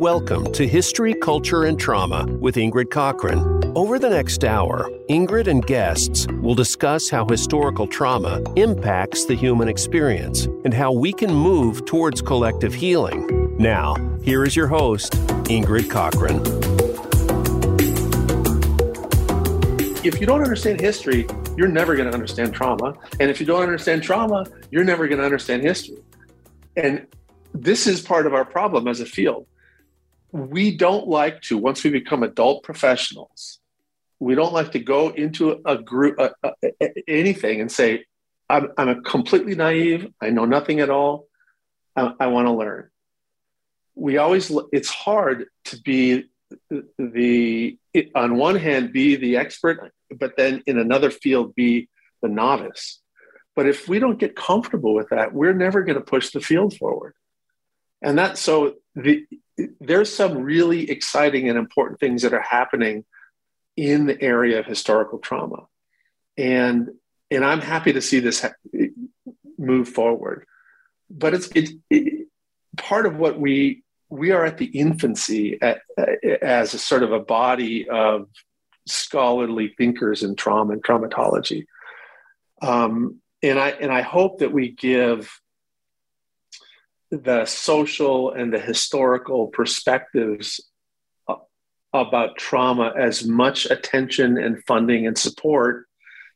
[0.00, 3.70] Welcome to History, Culture, and Trauma with Ingrid Cockhren.
[3.76, 9.68] Over the next hour, Ingrid and guests will discuss how historical trauma impacts the human
[9.68, 13.54] experience and how we can move towards collective healing.
[13.58, 15.12] Now, here is your host,
[15.50, 16.40] Ingrid Cockhren.
[20.02, 21.26] If you don't understand history,
[21.58, 22.94] you're never going to understand trauma.
[23.20, 25.98] And if you don't understand trauma, you're never going to understand history.
[26.74, 27.06] And
[27.52, 29.46] this is part of our problem as a field
[30.32, 33.60] we don't like to once we become adult professionals
[34.20, 36.18] we don't like to go into a group
[37.08, 38.04] anything and say
[38.50, 40.12] I'm, I'm a completely naive.
[40.20, 41.28] I know nothing at all.
[41.96, 42.90] I, I want to learn.
[43.94, 46.24] We always it's hard to be
[46.98, 47.78] the
[48.14, 51.88] on one hand be the expert but then in another field be
[52.22, 53.00] the novice.
[53.54, 56.76] But if we don't get comfortable with that we're never going to push the field
[56.76, 57.14] forward.
[58.02, 59.26] And that so the
[59.80, 63.04] there's some really exciting and important things that are happening
[63.76, 65.66] in the area of historical trauma.
[66.36, 66.90] And
[67.30, 68.54] and i'm happy to see this ha-
[69.58, 70.46] move forward.
[71.10, 72.28] But it's it's it,
[72.76, 75.82] part of what we we are at the infancy at,
[76.42, 78.28] as a sort of a body of
[78.86, 81.66] scholarly thinkers in trauma and traumatology.
[82.62, 85.40] Um, and i and i hope that we give
[87.10, 90.60] the social and the historical perspectives
[91.28, 91.36] uh,
[91.92, 95.86] about trauma as much attention and funding and support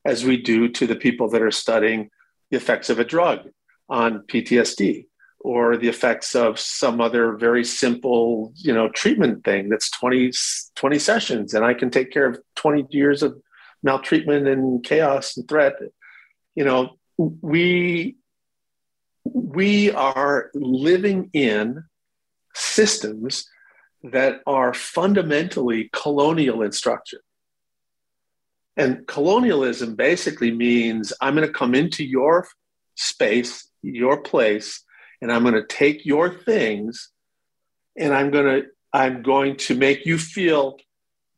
[0.05, 2.11] as we do to the people that are studying
[2.50, 3.48] the effects of a drug
[3.89, 5.06] on PTSD
[5.41, 10.33] or the effects of some other very simple you know treatment thing that's 20,
[10.75, 13.36] 20 sessions and i can take care of 20 years of
[13.84, 15.75] maltreatment and chaos and threat.
[16.56, 18.17] You know we
[19.25, 21.84] we are living in
[22.55, 23.48] systems
[24.05, 27.20] that are fundamentally colonial in structure.
[28.77, 32.46] And colonialism basically means I'm going to come into your
[32.96, 34.83] space, your place,
[35.23, 37.11] and I'm going to take your things
[37.96, 40.79] and I'm going to I'm going to make you feel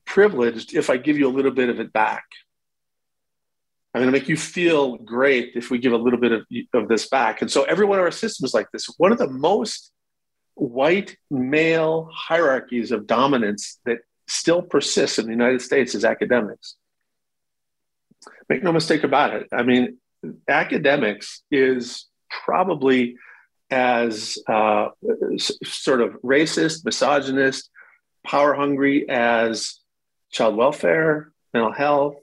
[0.05, 2.25] privileged if I give you a little bit of it back.
[3.97, 6.87] I'm going to make you feel great if we give a little bit of, of
[6.87, 7.41] this back.
[7.41, 8.85] And so every one of our systems like this.
[8.99, 9.91] One of the most
[10.53, 16.77] white male hierarchies of dominance that still persists in the United States is academics.
[18.51, 19.47] Make no mistake about it.
[19.51, 19.97] I mean,
[20.47, 23.17] academics is probably
[23.71, 24.89] as uh,
[25.65, 27.71] sort of racist, misogynist,
[28.27, 29.81] power hungry as
[30.31, 32.17] child welfare, mental health,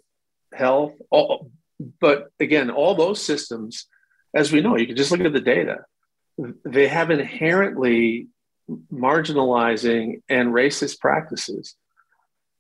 [0.53, 3.87] health, all, but again, all those systems,
[4.33, 5.85] as we know, you can just look at the data,
[6.65, 8.27] they have inherently
[8.91, 11.75] marginalizing and racist practices.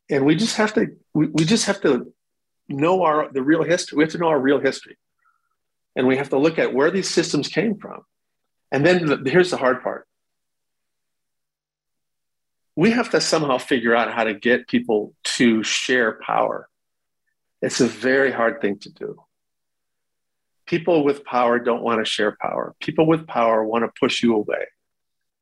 [0.09, 2.13] And we just have to we, we just have to
[2.67, 3.97] know our the real history.
[3.97, 4.97] We have to know our real history.
[5.95, 8.01] And we have to look at where these systems came from.
[8.71, 10.07] And then the, here's the hard part.
[12.75, 16.67] We have to somehow figure out how to get people to share power
[17.63, 19.23] it's a very hard thing to do.
[20.65, 22.75] People with power don't want to share power.
[22.81, 24.65] People with power want to push you away.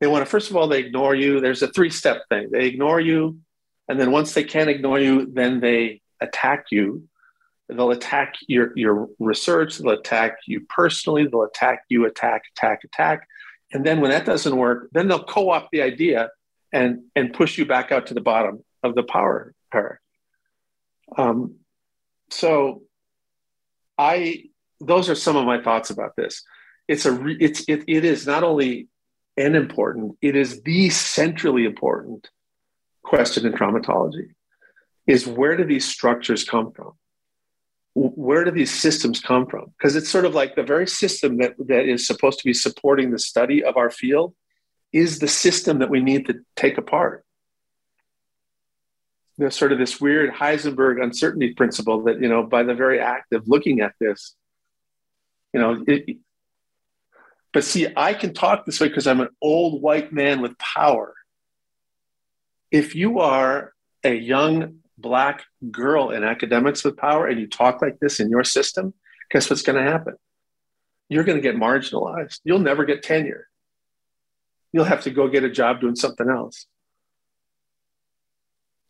[0.00, 1.40] They want to, first of all, they ignore you.
[1.40, 2.50] There's a three step thing.
[2.52, 3.38] They ignore you.
[3.88, 7.08] And then once they can't ignore you, then they attack you.
[7.68, 9.78] They'll attack your, your research.
[9.78, 11.26] They'll attack you personally.
[11.26, 13.26] They'll attack you, attack, attack, attack.
[13.72, 16.30] And then when that doesn't work, then they'll co opt the idea
[16.72, 19.98] and, and push you back out to the bottom of the power hierarchy.
[21.16, 21.56] Um,
[22.32, 22.82] so
[23.98, 24.44] i
[24.86, 26.42] those are some of my thoughts about this.
[26.88, 28.88] It's a it's it, it is not only
[29.36, 32.28] an important it is the centrally important
[33.02, 34.34] question in traumatology
[35.06, 36.92] is where do these structures come from?
[37.94, 39.72] Where do these systems come from?
[39.78, 43.10] Because it's sort of like the very system that, that is supposed to be supporting
[43.10, 44.34] the study of our field
[44.92, 47.24] is the system that we need to take apart
[49.38, 53.32] know, sort of this weird Heisenberg uncertainty principle that, you know, by the very act
[53.32, 54.34] of looking at this,
[55.52, 56.18] you know, it,
[57.52, 61.14] but see, I can talk this way because I'm an old white man with power.
[62.70, 63.72] If you are
[64.04, 68.44] a young black girl in academics with power and you talk like this in your
[68.44, 68.94] system,
[69.30, 70.14] guess what's going to happen?
[71.08, 72.40] You're going to get marginalized.
[72.44, 73.48] You'll never get tenure.
[74.72, 76.66] You'll have to go get a job doing something else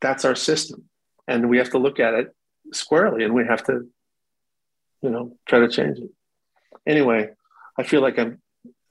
[0.02, 0.84] that's our system
[1.26, 2.34] and we have to look at it
[2.72, 3.88] squarely and we have to
[5.00, 6.10] you know try to change it
[6.86, 7.30] anyway
[7.78, 8.40] i feel like i'm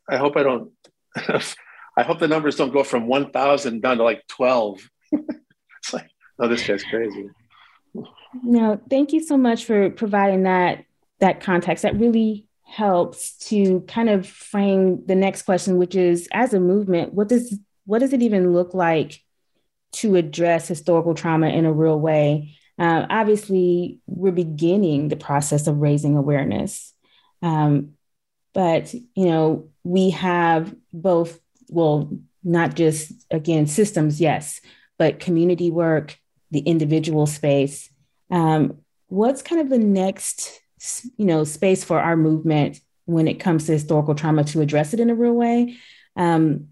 [0.09, 0.71] i hope i don't
[1.97, 4.89] i hope the numbers don't go from 1,000 down to like 12.
[5.11, 6.09] it's like,
[6.39, 7.29] oh, this guy's crazy.
[8.43, 10.85] No, thank you so much for providing that
[11.19, 11.83] that context.
[11.83, 17.13] That really helps to kind of frame the next question, which is as a movement,
[17.13, 19.21] what does what does it even look like
[19.93, 22.55] to address historical trauma in a real way?
[22.79, 26.93] Uh, obviously, we're beginning the process of raising awareness,
[27.41, 27.91] um,
[28.53, 31.39] but you know we have both.
[31.69, 34.61] Well, not just again systems, yes,
[34.97, 36.17] but community work,
[36.49, 37.89] the individual space.
[38.29, 40.61] Um, what's kind of the next
[41.17, 44.99] you know space for our movement when it comes to historical trauma to address it
[44.99, 45.77] in a real way
[46.15, 46.69] um,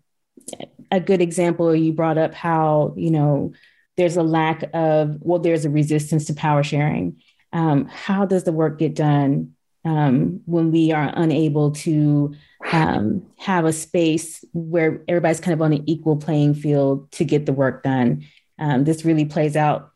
[0.92, 3.54] a good example you brought up how you know
[4.00, 7.22] there's a lack of well there's a resistance to power sharing.
[7.52, 12.34] Um, how does the work get done um, when we are unable to
[12.72, 17.46] um, have a space where everybody's kind of on an equal playing field to get
[17.46, 18.26] the work done?
[18.58, 19.92] Um, this really plays out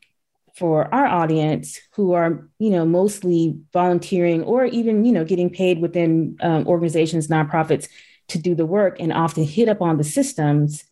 [0.56, 5.80] for our audience who are you know mostly volunteering or even you know getting paid
[5.80, 7.88] within um, organizations nonprofits
[8.30, 10.84] to do the work and often hit up on the systems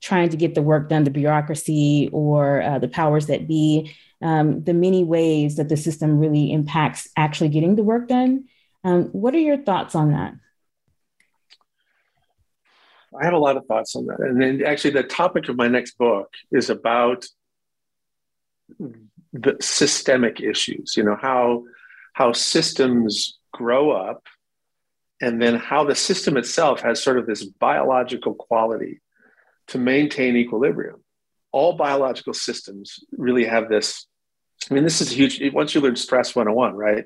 [0.00, 3.92] trying to get the work done the bureaucracy or uh, the powers that be
[4.22, 8.44] um, the many ways that the system really impacts actually getting the work done.
[8.84, 10.34] Um, what are your thoughts on that?
[13.20, 14.20] I have a lot of thoughts on that.
[14.20, 17.26] And then actually the topic of my next book is about
[19.32, 21.64] the systemic issues you know how
[22.14, 24.22] how systems grow up
[25.20, 29.00] and then how the system itself has sort of this biological quality
[29.68, 31.02] to maintain equilibrium.
[31.52, 34.06] All biological systems really have this
[34.70, 37.04] i mean this is huge once you learn stress 101 right?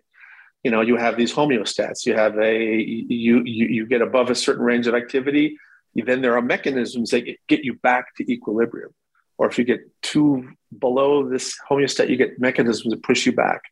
[0.64, 2.06] You know you have these homeostats.
[2.06, 5.59] You have a you you, you get above a certain range of activity.
[5.94, 8.94] Then there are mechanisms that get you back to equilibrium.
[9.38, 13.62] Or if you get too below this homeostat, you get mechanisms that push you back.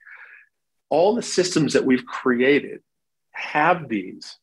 [0.88, 2.80] All the systems that we've created
[3.40, 4.36] have these,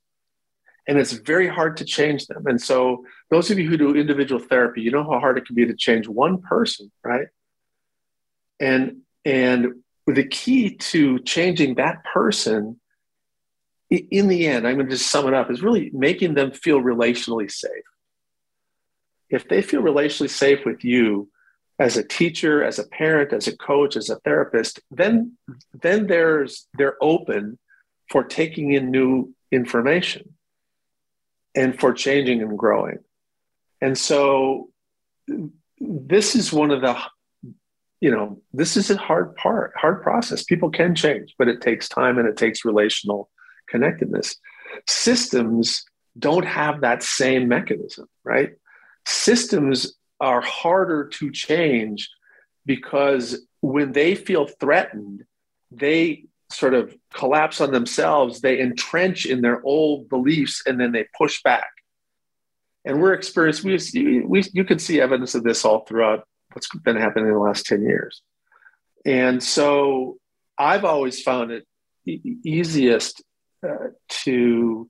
[0.88, 2.48] and it's very hard to change them.
[2.48, 5.56] And so, those of you who do individual therapy, you know how hard it can
[5.56, 7.28] be to change one person, right?
[8.60, 12.80] And and the key to changing that person
[13.90, 16.82] in the end, I'm going to just sum it up, is really making them feel
[16.82, 17.84] relationally safe
[19.30, 21.30] if they feel relationally safe with you
[21.80, 25.38] as a teacher, as a parent, as a coach, as a therapist, then
[25.82, 27.60] then there's they're open
[28.10, 30.34] for taking in new information
[31.56, 33.00] and for changing and growing.
[33.82, 34.70] And so
[35.80, 36.98] this is one of the
[38.00, 40.44] you know, this is a hard part, hard process.
[40.44, 43.28] People can change, but it takes time and it takes relational
[43.68, 44.36] connectedness.
[44.88, 45.84] Systems
[46.20, 48.52] don't have that same mechanism, right?
[49.08, 52.10] systems are harder to change
[52.66, 55.24] because when they feel threatened,
[55.72, 61.06] they sort of collapse on themselves, they entrench in their old beliefs, and then they
[61.18, 61.70] push back.
[62.86, 66.96] And we're experienced, we, we, you can see evidence of this all throughout what's been
[66.96, 68.22] happening in the last 10 years.
[69.06, 70.18] And so
[70.58, 71.66] I've always found it
[72.06, 73.22] easiest
[73.68, 74.90] uh, to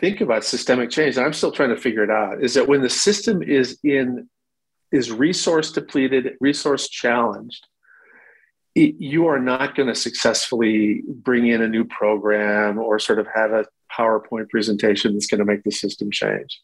[0.00, 2.82] think about systemic change, and I'm still trying to figure it out, is that when
[2.82, 4.28] the system is in
[4.92, 7.66] is resource depleted, resource challenged,
[8.74, 13.26] it, you are not going to successfully bring in a new program or sort of
[13.34, 13.66] have a
[13.96, 16.60] PowerPoint presentation that's going to make the system change.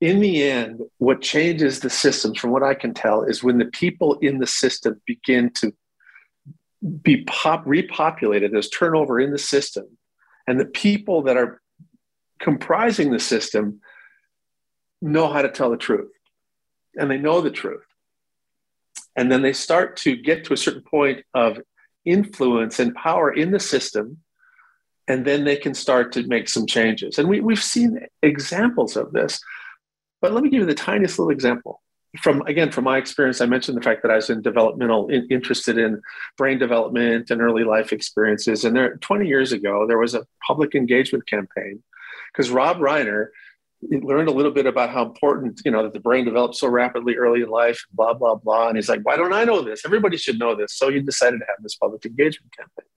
[0.00, 3.64] In the end, what changes the systems, from what I can tell, is when the
[3.66, 5.72] people in the system begin to
[7.02, 8.52] be pop, repopulated.
[8.52, 9.86] There's turnover in the system,
[10.46, 11.62] and the people that are
[12.38, 13.80] comprising the system
[15.00, 16.10] know how to tell the truth
[16.96, 17.84] and they know the truth.
[19.16, 21.60] And then they start to get to a certain point of
[22.04, 24.18] influence and power in the system.
[25.06, 27.18] And then they can start to make some changes.
[27.18, 29.40] And we, we've seen examples of this.
[30.20, 31.82] But let me give you the tiniest little example.
[32.20, 35.26] From again, from my experience, I mentioned the fact that I was in developmental, in,
[35.30, 36.00] interested in
[36.38, 38.64] brain development and early life experiences.
[38.64, 41.82] And there, 20 years ago, there was a public engagement campaign
[42.32, 43.26] because Rob Reiner
[43.90, 47.16] learned a little bit about how important, you know, that the brain develops so rapidly
[47.16, 48.68] early in life, blah, blah, blah.
[48.68, 49.82] And he's like, why don't I know this?
[49.84, 50.74] Everybody should know this.
[50.74, 52.90] So he decided to have this public engagement campaign.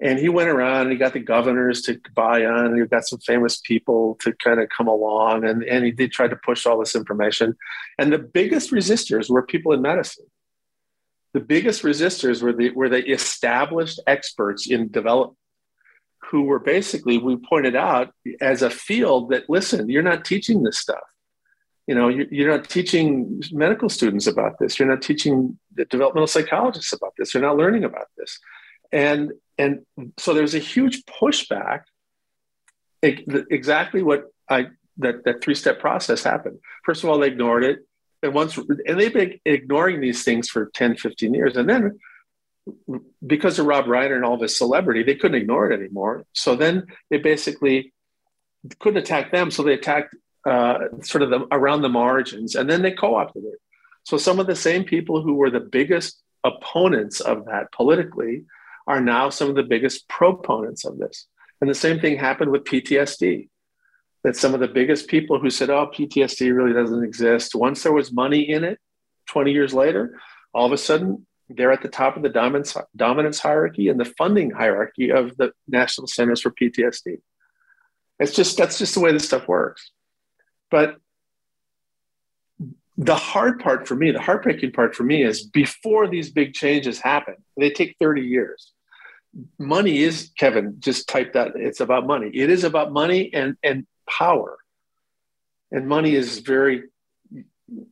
[0.00, 3.06] And he went around and he got the governors to buy on, and he got
[3.06, 5.44] some famous people to kind of come along.
[5.44, 7.54] And, and he did try to push all this information.
[7.98, 10.26] And the biggest resistors were people in medicine.
[11.34, 15.38] The biggest resistors were the, were the established experts in development
[16.32, 20.78] who were basically, we pointed out as a field that, listen, you're not teaching this
[20.78, 21.04] stuff.
[21.86, 24.78] You know, you're not teaching medical students about this.
[24.78, 27.34] You're not teaching the developmental psychologists about this.
[27.34, 28.38] You're not learning about this.
[28.92, 29.80] And and
[30.16, 31.82] so there's a huge pushback.
[33.02, 36.60] Exactly what I that that three step process happened.
[36.84, 37.80] First of all, they ignored it,
[38.22, 41.98] and once and they've been ignoring these things for 10, 15 years, and then
[43.26, 46.24] because of Rob Reiner and all of his celebrity, they couldn't ignore it anymore.
[46.32, 47.92] So then they basically
[48.78, 50.14] couldn't attack them, so they attacked
[50.46, 53.58] uh, sort of the, around the margins, and then they co-opted it.
[54.04, 58.44] So some of the same people who were the biggest opponents of that politically
[58.86, 61.26] are now some of the biggest proponents of this.
[61.60, 63.48] And the same thing happened with PTSD.
[64.24, 67.92] That some of the biggest people who said, "Oh, PTSD really doesn't exist," once there
[67.92, 68.78] was money in it,
[69.26, 70.20] 20 years later,
[70.54, 74.04] all of a sudden they're at the top of the dominance, dominance hierarchy and the
[74.04, 77.20] funding hierarchy of the National Centers for PTSD.
[78.18, 79.90] It's just that's just the way this stuff works.
[80.70, 80.96] But
[82.96, 87.00] the hard part for me, the heartbreaking part for me is before these big changes
[87.00, 88.72] happen, they take 30 years.
[89.58, 91.52] Money is, Kevin, just type that.
[91.56, 92.30] It's about money.
[92.34, 94.58] It is about money and, and power.
[95.70, 96.84] And money is very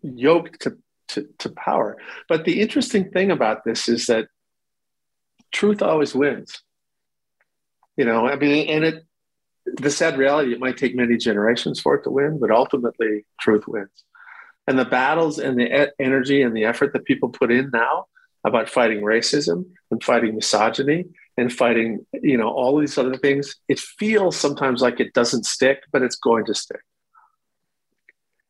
[0.03, 0.77] yoked to,
[1.15, 1.97] to, power.
[2.29, 4.29] But the interesting thing about this is that
[5.53, 6.63] truth always wins.
[7.97, 9.05] You know, I mean, and it,
[9.67, 13.65] the sad reality, it might take many generations for it to win, but ultimately, truth
[13.67, 14.05] wins.
[14.67, 18.07] And the battles and the energy and the effort that people put in now
[18.45, 21.05] about fighting racism and fighting misogyny
[21.37, 25.83] and fighting, you know, all these other things, it feels sometimes like it doesn't stick,
[25.93, 26.81] but it's going to stick.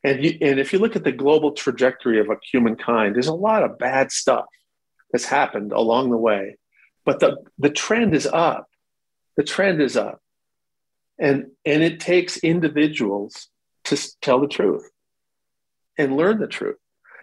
[0.02, 3.62] And, you, and if you look at the global trajectory of humankind, there's a lot
[3.62, 4.47] of bad stuff
[5.12, 6.57] that's happened along the way,
[7.04, 8.66] but the, the trend is up.
[9.37, 10.21] The trend is up.
[11.19, 13.49] And and it takes individuals
[13.85, 14.88] to tell the truth
[15.99, 16.78] and learn the truth.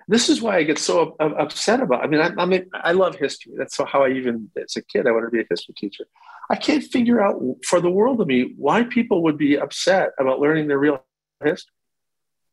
[0.07, 3.15] This is why i get so upset about i mean I, I mean i love
[3.15, 3.53] history.
[3.57, 6.05] That's how i even as a kid i wanted to be a history teacher.
[6.50, 10.39] I can't figure out for the world of me why people would be upset about
[10.39, 11.03] learning their real
[11.43, 11.74] history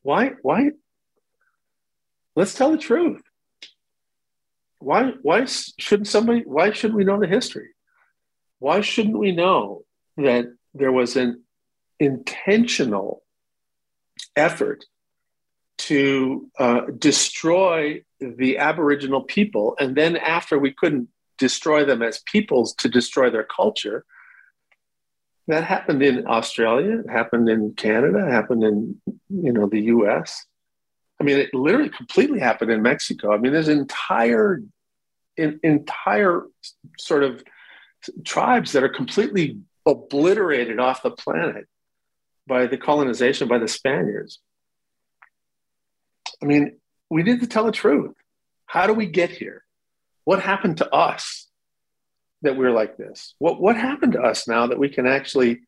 [0.05, 0.71] why why
[2.37, 3.23] let's tell the truth
[4.79, 7.71] why why shouldn't somebody why shouldn't we know the history
[8.61, 9.83] why shouldn't we know
[10.17, 11.43] that there was an
[11.99, 13.23] intentional
[14.37, 14.85] effort
[15.77, 19.77] to uh, destroy the Aboriginal people.
[19.79, 21.09] And then, after we couldn't
[21.39, 24.05] destroy them as peoples, to destroy their culture.
[25.47, 30.47] That happened in Australia, it happened in Canada, it happened in you know the US.
[31.21, 33.33] I mean, it literally completely happened in Mexico.
[33.33, 34.63] I mean, there's entire
[35.37, 36.45] in, entire
[36.99, 37.43] sort of
[38.25, 41.67] tribes that are completely obliterated off the planet
[42.47, 44.41] by the colonization by the Spaniards.
[46.43, 46.79] I mean,
[47.11, 48.15] we need to tell the truth.
[48.67, 49.65] How do we get here?
[50.25, 51.44] What happened to us
[52.45, 53.35] that we're like this?
[53.39, 55.61] What what happened to us now that we can actually,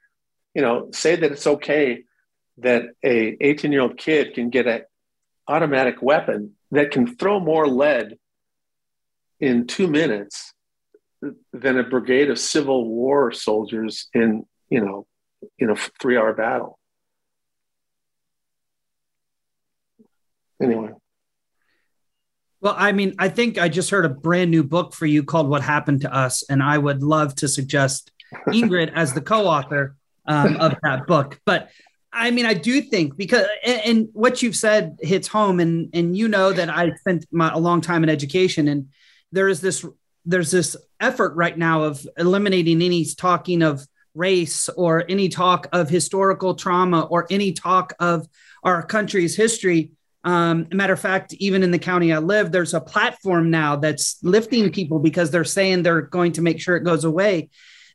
[0.54, 2.04] you know, say that it's okay
[2.58, 4.82] that a 18 year old kid can get an
[5.48, 8.18] automatic weapon that can throw more lead
[9.40, 10.52] in two minutes
[11.52, 15.06] than a brigade of Civil War soldiers in you know
[15.58, 16.78] in a three hour battle.
[20.62, 20.92] Anyway.
[22.66, 25.48] Well, I mean, I think I just heard a brand new book for you called
[25.48, 26.42] What Happened to Us.
[26.50, 28.10] And I would love to suggest
[28.48, 29.94] Ingrid as the co author
[30.26, 31.38] um, of that book.
[31.46, 31.70] But
[32.12, 35.60] I mean, I do think because, and, and, what you've said hits home.
[35.60, 38.66] And, and you know that I spent my, a long time in education.
[38.66, 38.88] And
[39.30, 39.86] there is this
[40.24, 45.88] there's this effort right now of eliminating any talking of race or any talk of
[45.88, 48.26] historical trauma or any talk of
[48.64, 49.92] our country's history.
[50.26, 54.18] Um, matter of fact, even in the county I live, there's a platform now that's
[54.22, 57.48] lifting people because they're saying they're going to make sure it goes away.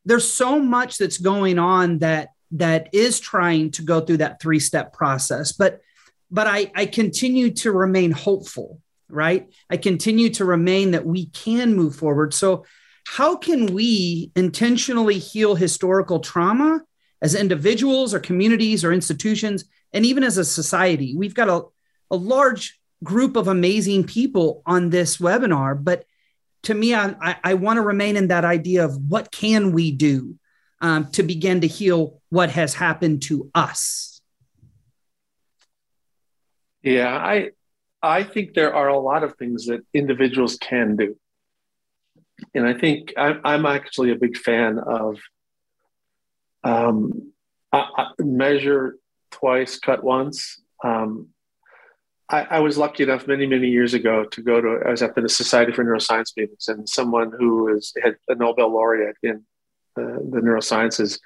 [0.06, 4.60] There's so much that's going on that that is trying to go through that three
[4.60, 5.82] step process, but
[6.34, 9.50] but I, I continue to remain hopeful right?
[9.70, 12.34] I continue to remain that we can move forward.
[12.34, 12.66] So,
[13.06, 16.82] how can we intentionally heal historical trauma
[17.22, 21.16] as individuals or communities or institutions, and even as a society?
[21.16, 21.64] We've got a,
[22.12, 26.06] a large group of amazing people on this webinar, but
[26.64, 29.92] to me, I, I, I want to remain in that idea of what can we
[29.92, 30.36] do
[30.82, 34.22] um, to begin to heal what has happened to us.
[36.84, 37.52] Yeah, I
[38.02, 41.16] I think there are a lot of things that individuals can do.
[42.56, 45.20] And I think I'm, I'm actually a big fan of
[46.64, 47.34] um,
[47.72, 48.98] I, I measure
[49.30, 50.60] twice, cut once.
[50.84, 51.30] Um,
[52.32, 55.16] I, I, was lucky enough many, many years ago to go to, I was at
[55.16, 59.44] the Society for Neuroscience meetings, and someone who is, had a Nobel laureate in
[59.98, 61.20] uh, the neurosciences.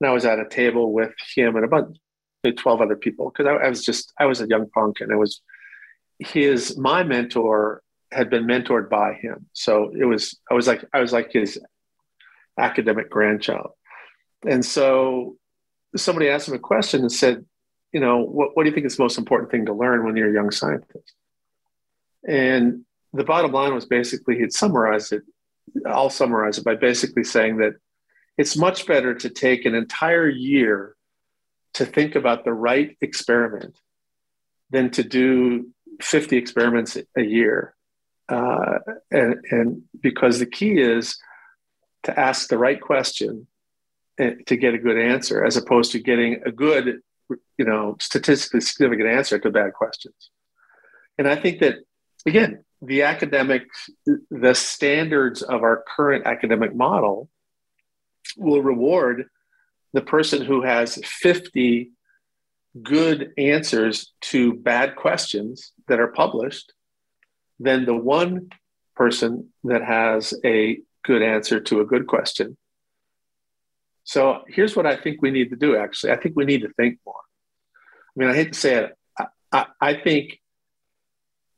[0.00, 1.96] And I was at a table with him and about
[2.44, 5.16] 12 other people because I, I, was just, I was a young punk and I
[5.16, 5.40] was,
[6.20, 9.46] his, my mentor had been mentored by him.
[9.52, 11.58] So it was, I was like, I was like his
[12.58, 13.70] academic grandchild.
[14.46, 15.36] And so
[15.96, 17.44] somebody asked him a question and said,
[17.92, 20.16] you know, what, what do you think is the most important thing to learn when
[20.16, 21.14] you're a young scientist?
[22.26, 25.22] And the bottom line was basically he'd it.
[25.86, 27.74] I'll summarize it by basically saying that
[28.38, 30.94] it's much better to take an entire year
[31.74, 33.78] to think about the right experiment
[34.70, 37.74] than to do 50 experiments a year.
[38.28, 38.78] Uh,
[39.10, 41.18] and, and because the key is
[42.02, 43.46] to ask the right question
[44.18, 47.00] to get a good answer as opposed to getting a good
[47.58, 50.30] you know statistically significant answer to bad questions.
[51.18, 51.76] And i think that
[52.26, 53.66] again the academic
[54.30, 57.28] the standards of our current academic model
[58.36, 59.28] will reward
[59.92, 61.92] the person who has 50
[62.82, 66.74] good answers to bad questions that are published
[67.58, 68.50] than the one
[68.94, 72.56] person that has a good answer to a good question
[74.06, 76.12] so here's what I think we need to do, actually.
[76.12, 77.16] I think we need to think more.
[77.16, 80.38] I mean, I hate to say it, I, I, I think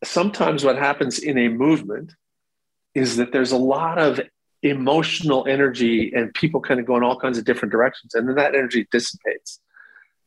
[0.02, 2.14] sometimes what happens in a movement
[2.94, 4.18] is that there's a lot of
[4.62, 8.36] emotional energy and people kind of go in all kinds of different directions and then
[8.36, 9.60] that energy dissipates.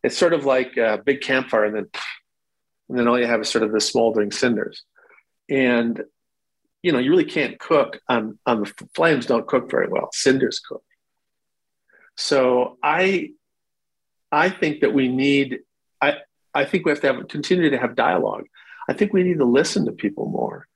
[0.04, 1.88] It's sort of like a big campfire and then
[2.88, 4.84] and then all you have is sort of the smoldering cinders.
[5.50, 6.04] And
[6.84, 10.10] you know you really can't cook on on the flames don't cook very well.
[10.14, 10.84] Cinders cook
[12.18, 13.32] so I
[14.32, 15.60] I think that we need
[16.02, 16.18] I
[16.54, 18.46] I think we have to have continue to have dialogue.
[18.90, 20.68] I think we need to listen to people more.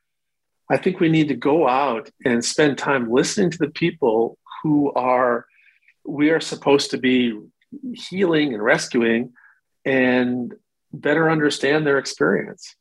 [0.69, 4.91] I think we need to go out and spend time listening to the people who
[4.93, 5.45] are
[6.05, 7.39] we are supposed to be
[7.93, 9.33] healing and rescuing
[9.83, 10.53] and
[10.93, 12.75] better understand their experience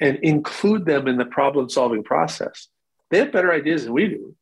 [0.00, 2.68] and include them in the problem solving process.
[3.10, 4.34] They have better ideas than we do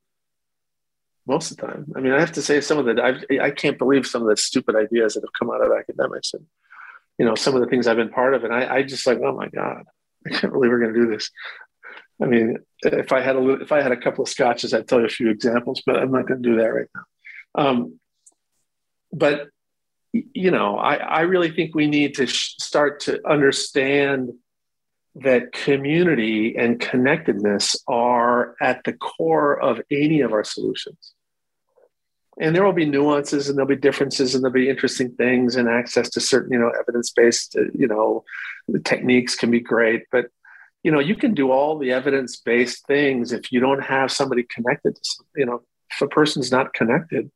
[1.26, 1.92] most of the time.
[1.96, 4.28] I mean, I have to say some of the I've, I can't believe some of
[4.28, 6.44] the stupid ideas that have come out of academics and
[7.18, 9.18] you know some of the things I've been part of, and I, I just like,
[9.22, 9.84] oh my god,
[10.26, 11.30] I can't believe we're going to do this.
[12.20, 15.00] I mean, if I had a if I had a couple of scotches, I'd tell
[15.00, 17.02] you a few examples, but I'm not going to do that right now.
[17.54, 18.00] Um,
[19.12, 19.48] but
[20.12, 24.32] you know, I, I really think we need to sh- start to understand
[25.14, 31.11] that community and connectedness are at the core of any of our solutions.
[32.40, 35.68] And there will be nuances and there'll be differences and there'll be interesting things and
[35.68, 38.24] access to certain, you know, evidence-based, uh, you know,
[38.84, 40.04] techniques can be great.
[40.10, 40.26] But,
[40.82, 44.96] you know, you can do all the evidence-based things if you don't have somebody connected
[44.96, 47.30] to, you know, if a person's not connected,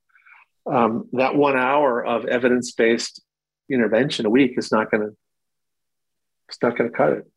[0.66, 3.22] um, that one hour of evidence-based
[3.68, 5.16] intervention a week is not going to,
[6.48, 7.30] it's not going to cut it.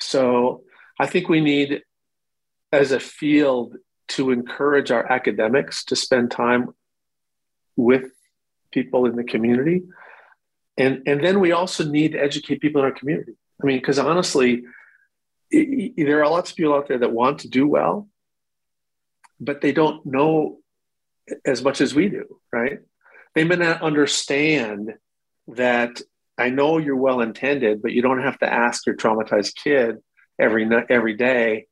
[0.00, 0.62] So
[0.98, 1.82] I think we need,
[2.72, 3.76] as a field,
[4.08, 6.74] to encourage our academics to spend time
[7.76, 8.10] with
[8.70, 9.82] people in the community.
[10.78, 13.32] And, and then we also need to educate people in our community.
[13.62, 14.64] I mean, because honestly,
[15.50, 18.08] it, it, there are lots of people out there that want to do well,
[19.40, 20.58] but they don't know
[21.44, 22.80] as much as we do, right?
[23.34, 24.94] They may not understand
[25.48, 26.00] that
[26.38, 29.98] I know you're well intended, but you don't have to ask your traumatized kid
[30.38, 31.66] every every day.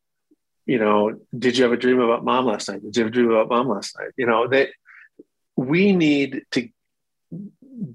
[0.66, 2.82] You know, did you have a dream about mom last night?
[2.82, 4.10] Did you have a dream about mom last night?
[4.16, 4.70] You know, that
[5.56, 6.68] we need to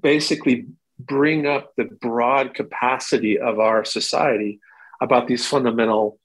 [0.00, 0.66] basically
[0.98, 4.60] bring up the broad capacity of our society
[5.00, 6.18] about these fundamental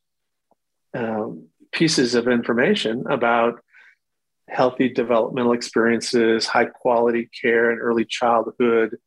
[0.93, 3.61] um, pieces of information about
[4.47, 8.97] healthy developmental experiences, high quality care in early childhood,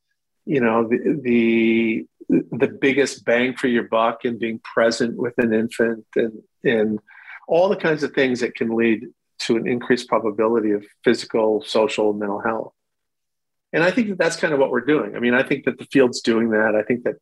[0.48, 2.06] you know the, the
[2.50, 6.98] the biggest bang for your buck in being present with an infant and and
[7.48, 9.08] all the kinds of things that can lead
[9.40, 12.72] to an increased probability of physical, social, mental health.
[13.72, 15.16] And I think that that's kind of what we're doing.
[15.16, 16.74] I mean, I think that the field's doing that.
[16.74, 17.16] I think that,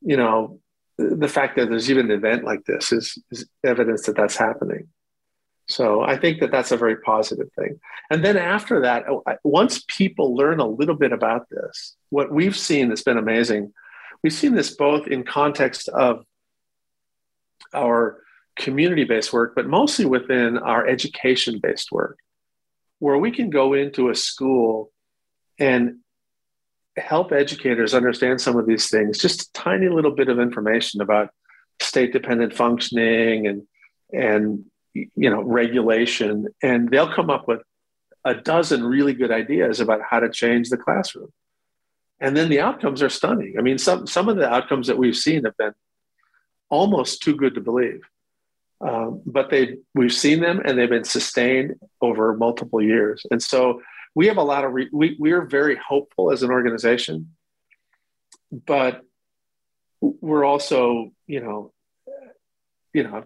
[0.00, 0.60] you know,
[0.96, 4.88] the fact that there's even an event like this is, is evidence that that's happening.
[5.66, 7.78] So I think that that's a very positive thing.
[8.10, 12.56] And then after that, oh, once people learn a little bit about this, what we've
[12.56, 13.72] seen that's been amazing,
[14.22, 16.24] we've seen this both in context of
[17.74, 18.22] our
[18.58, 22.18] community based work, but mostly within our education based work,
[22.98, 24.92] where we can go into a school
[25.58, 25.98] and
[26.96, 31.30] help educators understand some of these things, just a tiny little bit of information about
[31.80, 33.62] state dependent functioning and
[34.12, 37.60] and you know regulation and they'll come up with
[38.24, 41.32] a dozen really good ideas about how to change the classroom.
[42.20, 43.54] And then the outcomes are stunning.
[43.58, 45.74] I mean some some of the outcomes that we've seen have been
[46.68, 48.00] almost too good to believe
[48.80, 53.80] um, but they we've seen them and they've been sustained over multiple years and so
[54.14, 57.34] we have a lot of re- we, we're very hopeful as an organization
[58.66, 59.02] but
[60.00, 61.72] we're also you know
[62.92, 63.24] you know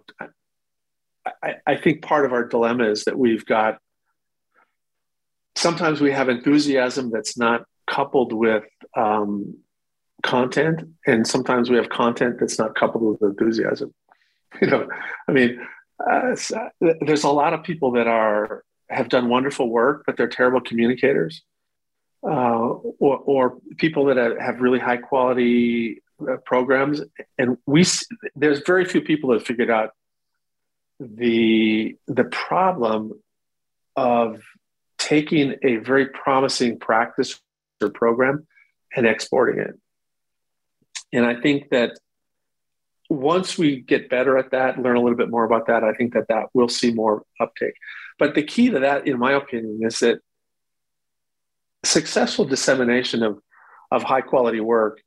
[1.41, 3.79] I, I think part of our dilemma is that we've got
[5.55, 8.63] sometimes we have enthusiasm that's not coupled with
[8.95, 9.57] um,
[10.23, 13.93] content, and sometimes we have content that's not coupled with enthusiasm.
[14.61, 14.87] You know,
[15.27, 15.59] I mean,
[15.99, 16.35] uh,
[16.79, 21.41] there's a lot of people that are have done wonderful work, but they're terrible communicators,
[22.23, 22.67] uh,
[22.99, 27.01] or, or people that have really high quality uh, programs.
[27.37, 27.85] And we
[28.35, 29.91] there's very few people that figured out
[30.99, 33.13] the the problem
[33.95, 34.41] of
[34.97, 37.39] taking a very promising practice
[37.81, 38.47] or program
[38.95, 39.77] and exporting it.
[41.11, 41.99] And I think that
[43.09, 46.13] once we get better at that, learn a little bit more about that, I think
[46.13, 47.75] that that will see more uptake.
[48.17, 50.19] But the key to that, in my opinion, is that
[51.83, 53.39] successful dissemination of,
[53.91, 55.01] of high quality work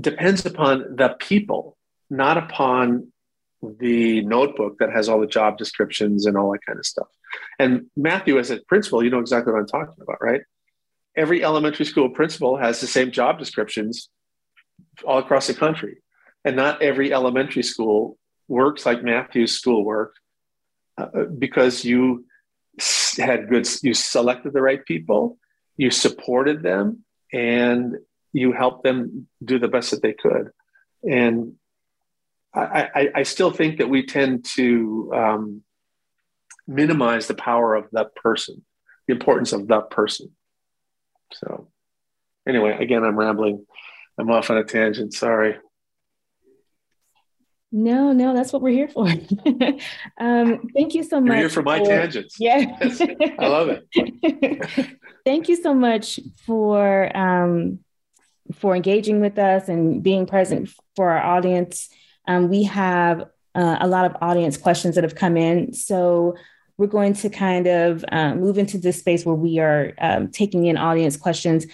[0.00, 1.76] depends upon the people,
[2.10, 3.12] not upon
[3.80, 7.08] the notebook that has all the job descriptions and all that kind of stuff.
[7.58, 10.42] And Matthew, as a principal, you know exactly what I'm talking about, right?
[11.16, 14.10] Every elementary school principal has the same job descriptions
[15.04, 15.98] all across the country.
[16.46, 20.20] And not every elementary school works like Matthew's school worked
[20.96, 22.24] uh, because you
[23.18, 25.38] had good, you selected the right people,
[25.76, 27.96] you supported them, and
[28.32, 30.50] you helped them do the best that they could.
[31.02, 31.54] And
[32.54, 35.62] I, I, I still think that we tend to um,
[36.68, 38.64] minimize the power of that person,
[39.08, 40.30] the importance of that person.
[41.32, 41.68] So,
[42.46, 43.66] anyway, again, I'm rambling.
[44.16, 45.12] I'm off on a tangent.
[45.12, 45.56] Sorry.
[47.76, 49.06] No, no, that's what we're here for.
[50.18, 51.28] um, thank you so much.
[51.28, 52.36] You're here for my for, tangents.
[52.40, 52.74] Yeah,
[53.38, 54.98] I love it.
[55.26, 57.80] thank you so much for um,
[58.54, 61.90] for engaging with us and being present for our audience.
[62.26, 65.74] Um, we have uh, a lot of audience questions that have come in.
[65.74, 66.34] So
[66.78, 70.64] we're going to kind of uh, move into this space where we are um, taking
[70.64, 71.66] in audience questions.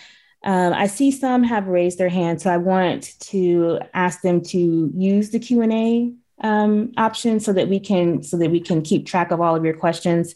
[0.44, 4.90] Um, I see some have raised their hand, so I want to ask them to
[4.94, 8.82] use the Q and A um, option so that we can so that we can
[8.82, 10.34] keep track of all of your questions,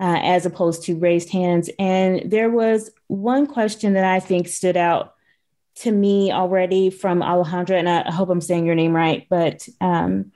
[0.00, 1.70] uh, as opposed to raised hands.
[1.78, 5.14] And there was one question that I think stood out
[5.76, 10.32] to me already from Alejandra, and I hope I'm saying your name right, but um,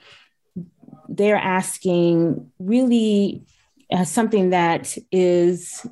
[1.08, 3.42] they're asking really
[3.92, 5.84] uh, something that is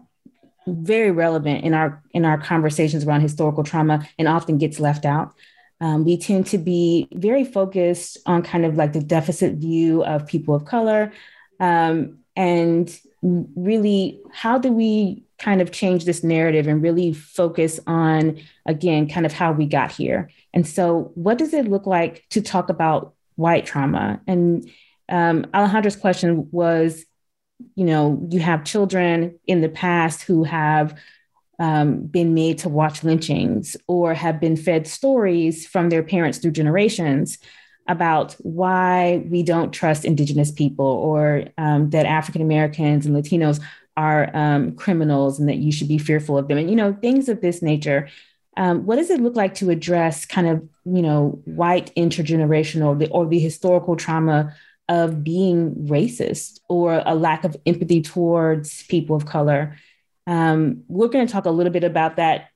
[0.71, 5.35] very relevant in our in our conversations around historical trauma and often gets left out.
[5.81, 10.27] Um, we tend to be very focused on kind of like the deficit view of
[10.27, 11.13] people of color,
[11.59, 18.39] um, and really how do we kind of change this narrative and really focus on,
[18.67, 20.31] again, kind of how we got here.
[20.53, 24.21] And so, what does it look like to talk about white trauma?
[24.27, 24.71] And
[25.09, 27.05] um, Alejandra's question was,
[27.75, 30.99] you know, you have children in the past who have
[31.59, 36.53] um, been made to watch lynchings or have been fed stories from their parents through
[36.53, 37.39] generations
[37.87, 43.61] about why we don't trust Indigenous people or um, that African Americans and Latinos
[43.97, 46.57] are um, criminals and that you should be fearful of them.
[46.57, 48.09] And you know things of this nature.
[48.57, 53.27] Um, what does it look like to address kind of you know white intergenerational or
[53.27, 54.55] the historical trauma
[54.91, 59.77] of being racist or a lack of empathy towards people of color
[60.27, 62.49] um, we're going to talk a little bit about that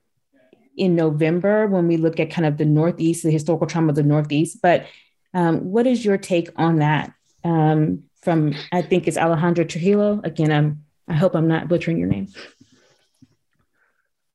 [0.76, 4.02] in november when we look at kind of the northeast the historical trauma of the
[4.02, 4.84] northeast but
[5.32, 10.52] um, what is your take on that um, from i think it's Alejandro trujillo again
[10.52, 12.28] i'm I hope I'm not butchering your name.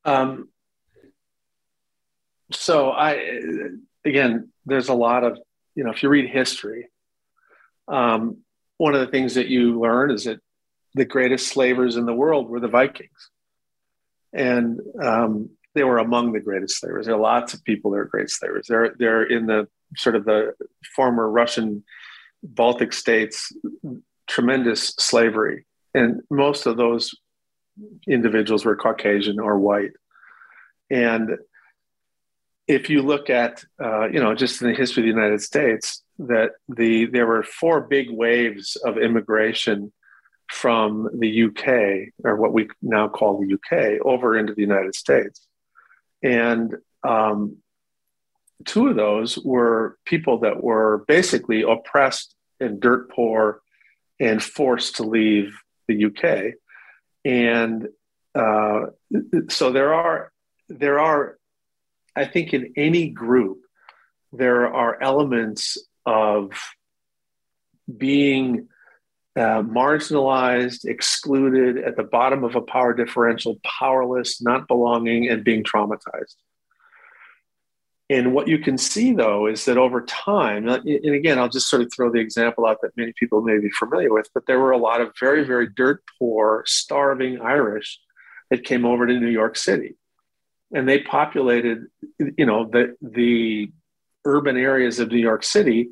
[0.06, 0.50] Um,
[2.52, 3.42] so I,
[4.06, 5.40] again, there's a lot of,
[5.76, 6.88] you know, if you read history,
[7.90, 8.38] um,
[8.78, 10.40] one of the things that you learn is that
[10.96, 13.30] the greatest slavers in the world were the Vikings.
[14.34, 17.06] And um, they were among the greatest slavers.
[17.06, 18.68] There are lots of people that are great slavers.
[18.68, 20.54] They're, they're in the sort of the
[20.96, 21.84] former Russian
[22.44, 23.52] Baltic states,
[24.28, 27.16] tremendous slavery and most of those
[28.08, 29.92] individuals were Caucasian or white.
[30.90, 31.38] And
[32.68, 36.04] if you look at, uh, you know, just in the history of the United States,
[36.20, 39.92] that the there were four big waves of immigration
[40.50, 45.48] from the UK, or what we now call the UK, over into the United States.
[46.24, 47.58] And um,
[48.66, 53.62] two of those were people that were basically oppressed and dirt poor
[54.20, 56.56] and forced to leave the UK.
[57.24, 57.88] And
[58.36, 58.88] uh,
[59.50, 60.32] so there are,
[60.68, 61.38] there are,
[62.16, 63.60] I think, in any group,
[64.34, 65.78] there are elements
[66.10, 66.52] of
[67.98, 68.68] being
[69.36, 75.64] uh, marginalized, excluded, at the bottom of a power differential, powerless, not belonging, and being
[75.64, 76.36] traumatized.
[78.10, 81.70] And what you can see though is that over time, uh, and again, I'll just
[81.70, 84.60] sort of throw the example out that many people may be familiar with, but there
[84.60, 88.00] were a lot of very, very dirt poor, starving Irish
[88.50, 89.96] that came over to New York City.
[90.74, 91.86] And they populated,
[92.18, 93.72] you know, the, the
[94.26, 95.90] urban areas of New York City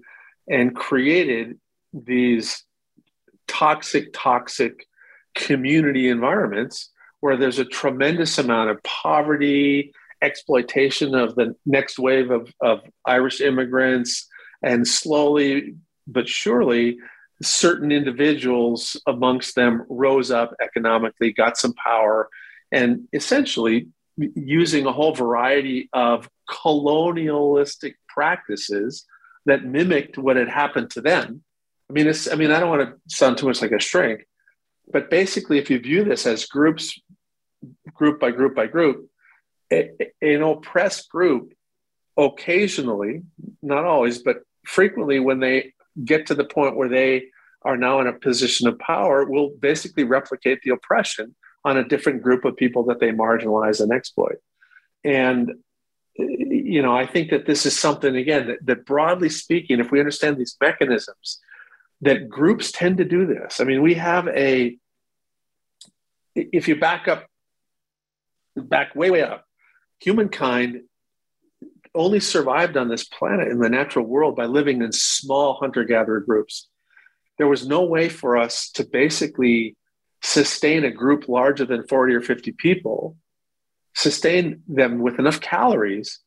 [0.49, 1.59] and created
[1.93, 2.63] these
[3.47, 4.85] toxic, toxic
[5.35, 12.51] community environments where there's a tremendous amount of poverty, exploitation of the next wave of,
[12.61, 14.27] of Irish immigrants,
[14.63, 15.75] and slowly
[16.07, 16.97] but surely,
[17.41, 22.29] certain individuals amongst them rose up economically, got some power,
[22.71, 23.87] and essentially
[24.35, 29.05] using a whole variety of colonialistic practices
[29.47, 31.41] that mimicked what had happened to them.
[31.89, 34.27] I mean, I mean, I don't want to sound too much like a shrink,
[34.91, 36.99] but basically, if you view this as groups,
[37.93, 39.09] group by group by group,
[39.71, 41.53] an oppressed group
[42.17, 43.23] occasionally,
[43.61, 47.27] not always, but frequently when they get to the point where they
[47.63, 52.21] are now in a position of power, will basically replicate the oppression on a different
[52.21, 54.37] group of people that they marginalize and exploit.
[55.03, 55.53] And
[56.67, 59.99] you know, I think that this is something again that, that broadly speaking, if we
[59.99, 61.39] understand these mechanisms,
[62.01, 63.61] that groups tend to do this.
[63.61, 64.77] I mean, we have a
[66.35, 67.25] if you back up
[68.55, 69.45] back way way up
[69.99, 70.81] humankind
[71.95, 76.19] only survived on this planet in the natural world by living in small hunter gatherer
[76.19, 76.67] groups.
[77.37, 79.75] There was no way for us to basically
[80.21, 83.15] sustain a group larger than 40 or 50 people,
[83.95, 86.19] sustain them with enough calories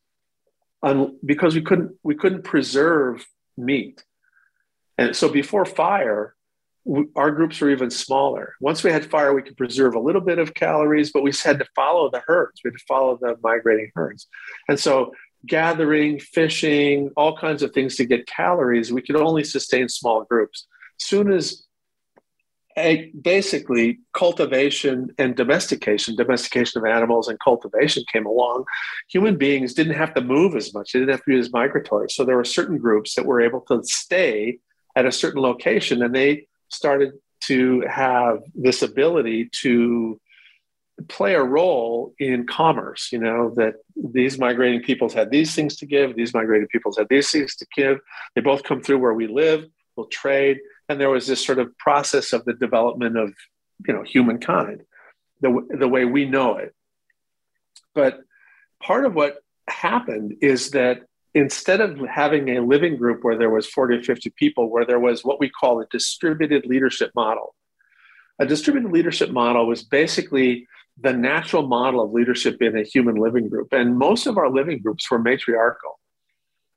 [0.82, 4.02] on, because we couldn't, we couldn't preserve meat.
[4.98, 6.34] And so before fire,
[7.14, 8.54] our groups were even smaller.
[8.60, 11.58] Once we had fire, we could preserve a little bit of calories, but we had
[11.58, 12.60] to follow the herds.
[12.64, 14.26] We had to follow the migrating herds.
[14.68, 15.12] And so,
[15.46, 20.66] gathering, fishing, all kinds of things to get calories, we could only sustain small groups.
[20.98, 21.66] Soon as
[22.78, 28.64] a, basically cultivation and domestication, domestication of animals and cultivation came along,
[29.08, 30.92] human beings didn't have to move as much.
[30.92, 32.08] They didn't have to be as migratory.
[32.10, 34.58] So there were certain groups that were able to stay
[34.96, 40.20] at a certain location and they started to have this ability to
[41.08, 43.74] play a role in commerce you know that
[44.12, 47.66] these migrating peoples had these things to give these migrating peoples had these things to
[47.74, 47.98] give
[48.34, 49.64] they both come through where we live
[49.96, 50.58] we'll trade
[50.90, 53.32] and there was this sort of process of the development of
[53.86, 54.82] you know humankind
[55.40, 56.74] the, the way we know it.
[57.94, 58.20] But
[58.82, 63.66] part of what happened is that instead of having a living group where there was
[63.68, 67.54] 40 or 50 people where there was what we call a distributed leadership model
[68.40, 70.66] a distributed leadership model was basically
[71.00, 73.72] the natural model of leadership in a human living group.
[73.72, 76.00] And most of our living groups were matriarchal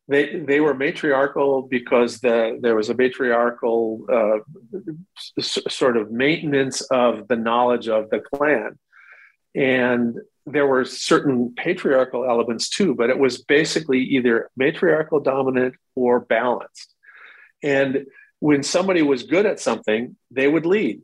[0.07, 4.79] they, they were matriarchal because the, there was a matriarchal uh,
[5.37, 8.77] s- sort of maintenance of the knowledge of the clan
[9.55, 16.19] and there were certain patriarchal elements too, but it was basically either matriarchal dominant or
[16.19, 16.93] balanced.
[17.61, 18.05] And
[18.39, 21.01] when somebody was good at something, they would lead.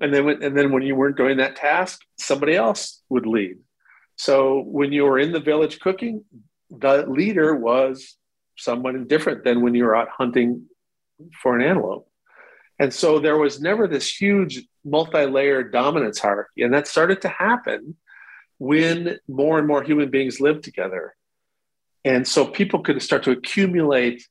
[0.00, 3.58] And then, when, and then when you weren't doing that task, somebody else would lead.
[4.16, 6.24] So when you were in the village cooking,
[6.68, 8.16] the leader was
[8.56, 10.66] someone different than when you're out hunting
[11.42, 12.08] for an antelope.
[12.78, 16.62] And so there was never this huge multi layered dominance hierarchy.
[16.62, 17.96] And that started to happen
[18.58, 21.14] when more and more human beings lived together.
[22.04, 24.26] And so people could start to accumulate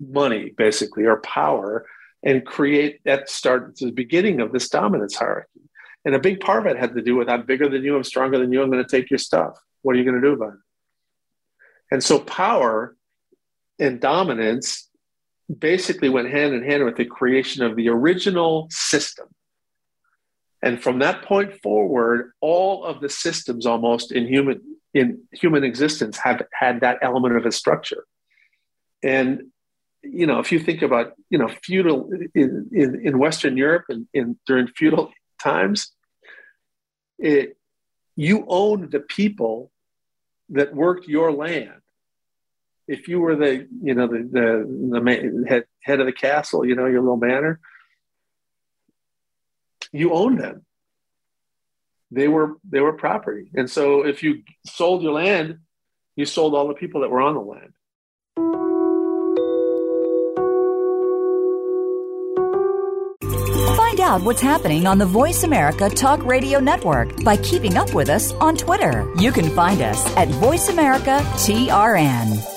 [0.00, 1.86] money, basically, or power,
[2.22, 5.60] and create that start to the beginning of this dominance hierarchy.
[6.04, 8.04] And a big part of it had to do with I'm bigger than you, I'm
[8.04, 9.58] stronger than you, I'm going to take your stuff.
[9.82, 10.60] What are you going to do about it?
[11.90, 12.96] And so power
[13.82, 14.88] and dominance
[15.58, 19.28] basically went hand in hand with the creation of the original system
[20.62, 24.60] and from that point forward, all of the systems almost in human
[24.94, 28.04] in human existence have had that element of a structure.
[29.02, 29.48] And
[30.02, 34.06] you know, if you think about you know feudal in in, in Western Europe and
[34.14, 35.92] in during feudal times,
[37.18, 37.56] it
[38.14, 39.72] you owned the people
[40.50, 41.81] that worked your land.
[42.88, 46.74] If you were the you know the the, the head, head of the castle, you
[46.74, 47.60] know your little manor,
[49.92, 50.64] you owned them
[52.12, 53.50] they were they were property.
[53.54, 55.58] And so if you sold your land,
[56.14, 57.72] you sold all the people that were on the land.
[63.76, 68.08] Find out what's happening on the Voice America Talk Radio Network by keeping up with
[68.08, 69.10] us on Twitter.
[69.18, 72.51] You can find us at Voice America TRN.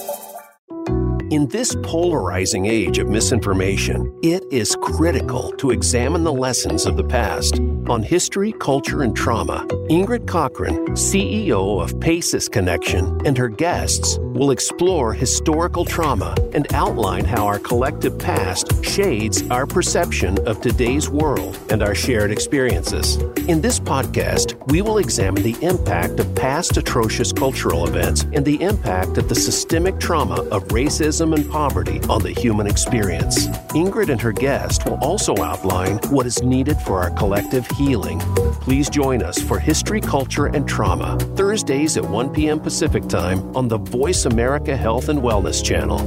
[1.36, 7.04] In this polarizing age of misinformation, it is critical to examine the lessons of the
[7.04, 14.18] past on history, culture, and trauma, Ingrid Cockhren, CEO of PACEs Connection, and her guests
[14.20, 21.10] will explore historical trauma and outline how our collective past shades our perception of today's
[21.10, 23.18] world and our shared experiences.
[23.48, 28.62] In this podcast, we will examine the impact of past atrocious cultural events and the
[28.62, 33.48] impact of the systemic trauma of racism and poverty on the human experience.
[33.74, 38.20] Ingrid and her guest will also outline what is needed for our collective healing.
[38.62, 42.60] Please join us for History, Culture, and Trauma, Thursdays at 1 p.m.
[42.60, 46.00] Pacific Time on the Voice America Health and Wellness Channel.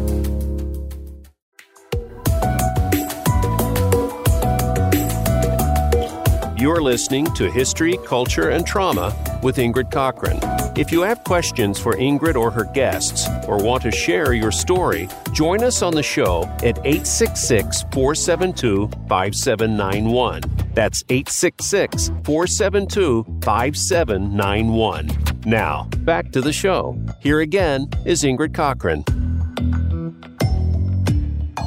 [6.59, 10.58] You're listening to History, Culture, and Trauma with Ingrid Cockhren.
[10.79, 15.09] If you have questions for Ingrid or her guests, or want to share your story,
[15.33, 20.43] join us on the show at 866 472 5791.
[20.75, 25.11] That's 866 472 5791.
[25.45, 26.97] Now, back to the show.
[27.19, 29.03] Here again is Ingrid Cockhren.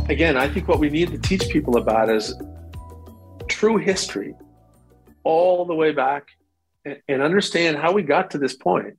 [0.10, 2.34] Again, I think what we need to teach people about is
[3.50, 4.36] true history
[5.26, 6.30] all the way back
[6.86, 8.98] and, understand how we got to this point.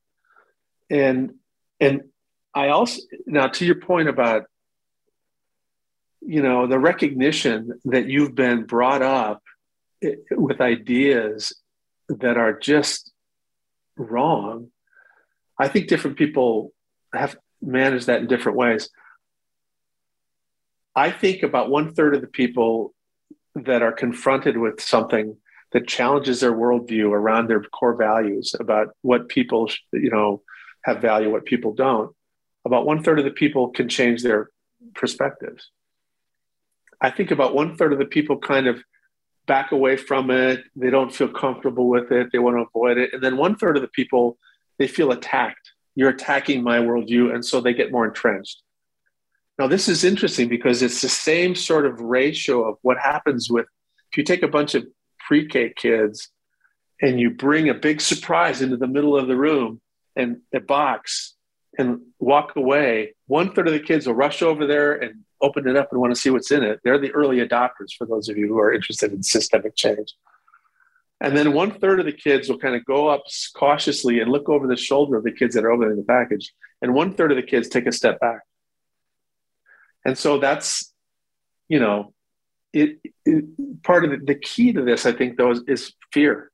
[0.92, 1.32] And
[1.80, 2.02] and
[2.54, 4.44] I also now to your point about
[6.20, 9.42] you know the recognition that you've been brought up
[10.30, 11.54] with ideas
[12.08, 13.10] that are just
[13.96, 14.70] wrong.
[15.58, 16.72] I think different people
[17.14, 18.90] have managed that in different ways.
[20.94, 22.94] I think about one third of the people
[23.54, 25.36] that are confronted with something
[25.72, 30.42] that challenges their worldview around their core values about what people you know
[30.84, 32.14] have value what people don't
[32.64, 34.50] about one third of the people can change their
[34.94, 35.70] perspectives.
[37.00, 38.82] I think about one third of the people kind of
[39.46, 40.64] back away from it.
[40.76, 42.28] They don't feel comfortable with it.
[42.32, 43.12] They want to avoid it.
[43.12, 44.38] And then one third of the people
[44.78, 45.72] they feel attacked.
[45.94, 47.34] You're attacking my worldview.
[47.34, 48.62] And so they get more entrenched.
[49.58, 53.66] Now this is interesting because it's the same sort of ratio of what happens with
[54.10, 54.86] if you take a bunch of
[55.26, 56.28] pre-K kids
[57.00, 59.80] and you bring a big surprise into the middle of the room
[60.16, 61.34] and a box
[61.78, 65.76] and walk away, one third of the kids will rush over there and open it
[65.76, 66.80] up and want to see what's in it.
[66.84, 70.14] They're the early adopters for those of you who are interested in systemic change.
[71.20, 73.22] And then one third of the kids will kind of go up
[73.54, 76.52] cautiously and look over the shoulder of the kids that are opening the package.
[76.80, 78.40] And one third of the kids take a step back.
[80.04, 80.92] And so that's,
[81.68, 82.12] you know,
[82.72, 86.50] it, it part of the, the, key to this, I think, though, is, is fear.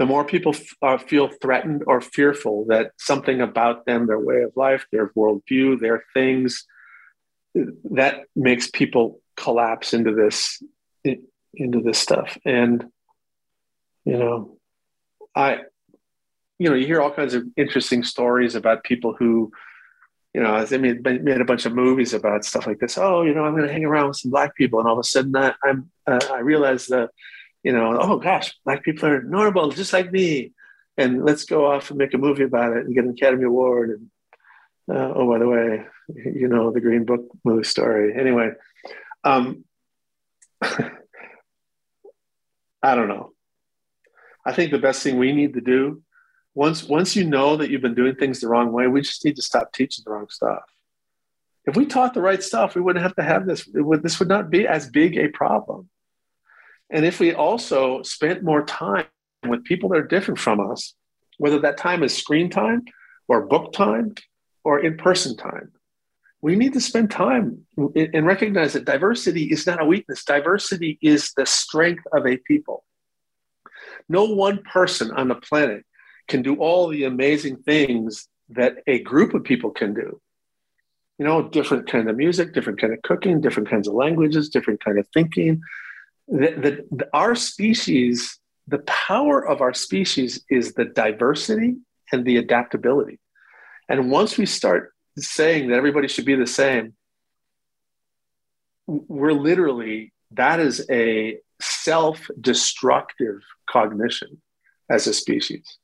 [0.00, 4.56] The more people uh, feel threatened or fearful that something about them, their way of
[4.56, 6.64] life, their worldview, their things,
[7.90, 10.62] that makes people collapse into this
[11.04, 12.38] into this stuff.
[12.46, 12.86] And
[14.06, 14.56] you know,
[15.34, 15.58] I,
[16.58, 19.52] you know, you hear all kinds of interesting stories about people who
[20.32, 22.96] you know, I made a bunch of movies about stuff like this.
[22.96, 25.00] Oh, you know, I'm going to hang around with some black people, and all of
[25.00, 27.10] a sudden, I, I'm uh, I realize that,
[27.62, 30.52] you know, oh gosh, black people are normal, just like me,
[30.96, 33.90] and let's go off and make a movie about it and get an Academy Award.
[33.90, 34.10] And
[34.96, 38.14] uh, oh, by the way, you know, the Green Book movie story.
[38.18, 38.52] Anyway,
[39.24, 39.64] um,
[40.62, 40.90] I
[42.82, 43.32] don't know.
[44.44, 46.02] I think the best thing we need to do
[46.54, 49.36] once once you know that you've been doing things the wrong way, we just need
[49.36, 50.62] to stop teaching the wrong stuff.
[51.66, 53.66] If we taught the right stuff, we wouldn't have to have this.
[53.66, 55.89] Would, this would not be as big a problem.
[56.90, 59.06] And if we also spent more time
[59.46, 60.94] with people that are different from us,
[61.38, 62.84] whether that time is screen time
[63.28, 64.14] or book time
[64.64, 65.72] or in person time,
[66.42, 70.24] we need to spend time and recognize that diversity is not a weakness.
[70.24, 72.84] Diversity is the strength of a people.
[74.08, 75.84] No one person on the planet
[76.28, 80.20] can do all the amazing things that a group of people can do.
[81.18, 84.82] You know, different kind of music, different kind of cooking, different kinds of languages, different
[84.82, 85.60] kind of thinking.
[86.30, 91.76] The, the, our species, the power of our species is the diversity
[92.12, 93.18] and the adaptability.
[93.88, 96.94] And once we start saying that everybody should be the same,
[98.86, 104.40] we're literally, that is a self destructive cognition
[104.88, 105.78] as a species.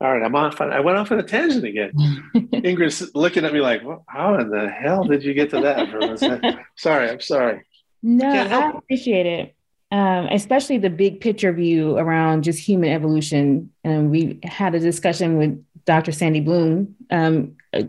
[0.00, 0.60] All right, I'm off.
[0.60, 1.92] I went off on a tangent again.
[2.34, 6.66] Ingrid's looking at me like, well, "How in the hell did you get to that?"
[6.76, 7.64] sorry, I'm sorry.
[8.08, 9.56] No, I, appreciate it,
[9.90, 13.72] um, especially the big picture view around just human evolution.
[13.82, 16.12] And we had a discussion with Dr.
[16.12, 17.88] Sandy Bloom um, oh,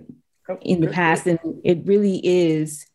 [0.62, 2.88] in the past, and it really is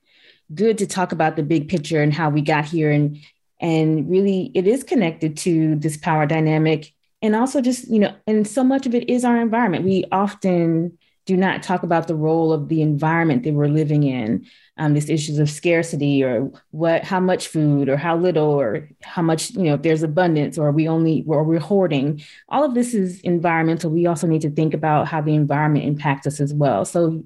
[0.52, 3.18] good to talk about the big picture and how we got here, and
[3.60, 6.92] and really it is connected to this power dynamic
[7.22, 10.98] and also just you know and so much of it is our environment we often
[11.24, 14.44] do not talk about the role of the environment that we're living in
[14.78, 19.22] um, these issues of scarcity or what how much food or how little or how
[19.22, 22.22] much you know if there's abundance or we only or we're hoarding.
[22.48, 23.90] All of this is environmental.
[23.90, 26.84] We also need to think about how the environment impacts us as well.
[26.84, 27.22] So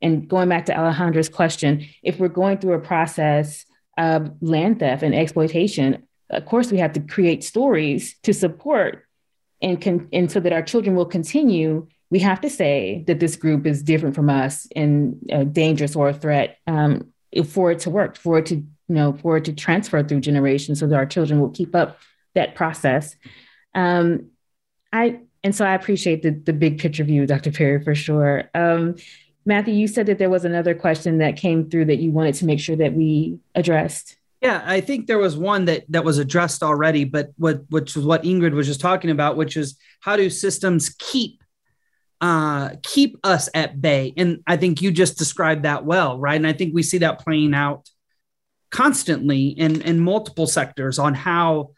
[0.00, 3.64] and going back to alejandra's question if we're going through a process
[3.96, 9.04] of land theft and exploitation of course we have to create stories to support
[9.60, 13.36] and can and so that our children will continue we have to say that this
[13.36, 17.12] group is different from us and uh, dangerous or a threat um,
[17.46, 20.80] for it to work for it to you know for it to transfer through generations
[20.80, 21.98] so that our children will keep up
[22.34, 23.16] that process.
[23.74, 24.30] Um,
[24.92, 28.44] i and so i appreciate the, the big picture view dr perry for sure.
[28.54, 28.96] Um,
[29.44, 32.46] matthew you said that there was another question that came through that you wanted to
[32.46, 34.16] make sure that we addressed.
[34.40, 38.06] Yeah, I think there was one that that was addressed already, but what which was
[38.06, 41.37] what Ingrid was just talking about, which is how do systems keep
[42.20, 44.12] uh, keep us at bay?
[44.16, 46.36] And I think you just described that well, right?
[46.36, 47.88] And I think we see that playing out
[48.70, 51.70] constantly in in multiple sectors on how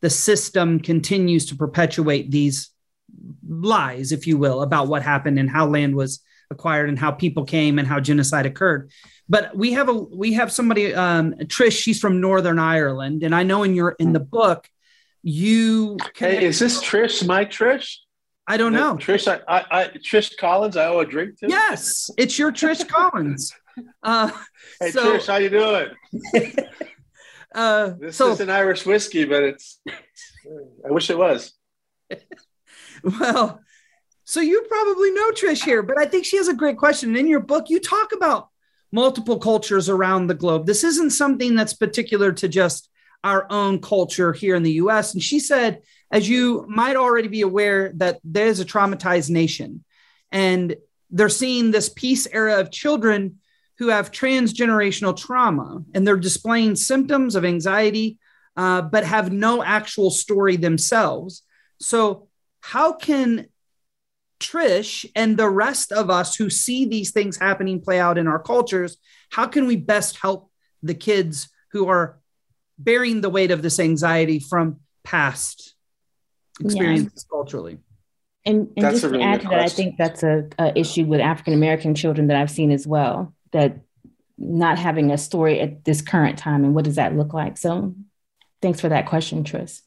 [0.00, 2.70] the system continues to perpetuate these
[3.48, 6.20] lies, if you will, about what happened and how land was
[6.50, 8.90] acquired and how people came and how genocide occurred.
[9.28, 11.80] But we have a we have somebody, um, Trish.
[11.80, 14.68] She's from Northern Ireland, and I know in your in the book,
[15.22, 15.96] you.
[16.14, 17.26] Hey, is this Trish?
[17.26, 17.96] My Trish?
[18.46, 18.96] I don't know.
[18.96, 20.76] Trish, I, I, I, Trish Collins.
[20.76, 21.48] I owe a drink to.
[21.48, 23.52] Yes, it's your Trish Collins.
[24.02, 24.30] Uh,
[24.80, 25.88] hey so, Trish, how you doing?
[27.54, 29.80] uh, this so, is an Irish whiskey, but it's.
[30.86, 31.54] I wish it was.
[33.02, 33.60] well,
[34.24, 37.16] so you probably know Trish here, but I think she has a great question.
[37.16, 38.48] In your book, you talk about
[38.92, 40.66] multiple cultures around the globe.
[40.66, 42.90] This isn't something that's particular to just
[43.24, 45.14] our own culture here in the US.
[45.14, 45.80] And she said,
[46.10, 49.84] as you might already be aware, that there's a traumatized nation.
[50.30, 50.76] And
[51.10, 53.38] they're seeing this peace era of children
[53.78, 58.18] who have transgenerational trauma and they're displaying symptoms of anxiety,
[58.56, 61.42] uh, but have no actual story themselves.
[61.80, 62.28] So,
[62.60, 63.46] how can
[64.40, 68.38] Trish and the rest of us who see these things happening play out in our
[68.38, 68.98] cultures,
[69.30, 70.50] how can we best help
[70.82, 72.20] the kids who are
[72.78, 75.73] bearing the weight of this anxiety from past
[76.60, 77.36] experiences yeah.
[77.36, 77.78] culturally?
[78.46, 81.20] And, and just to really add to that, I think that's a, a issue with
[81.20, 83.34] African American children that I've seen as well.
[83.52, 83.78] That
[84.36, 87.56] not having a story at this current time, and what does that look like?
[87.56, 87.94] So,
[88.60, 89.82] thanks for that question, Tris.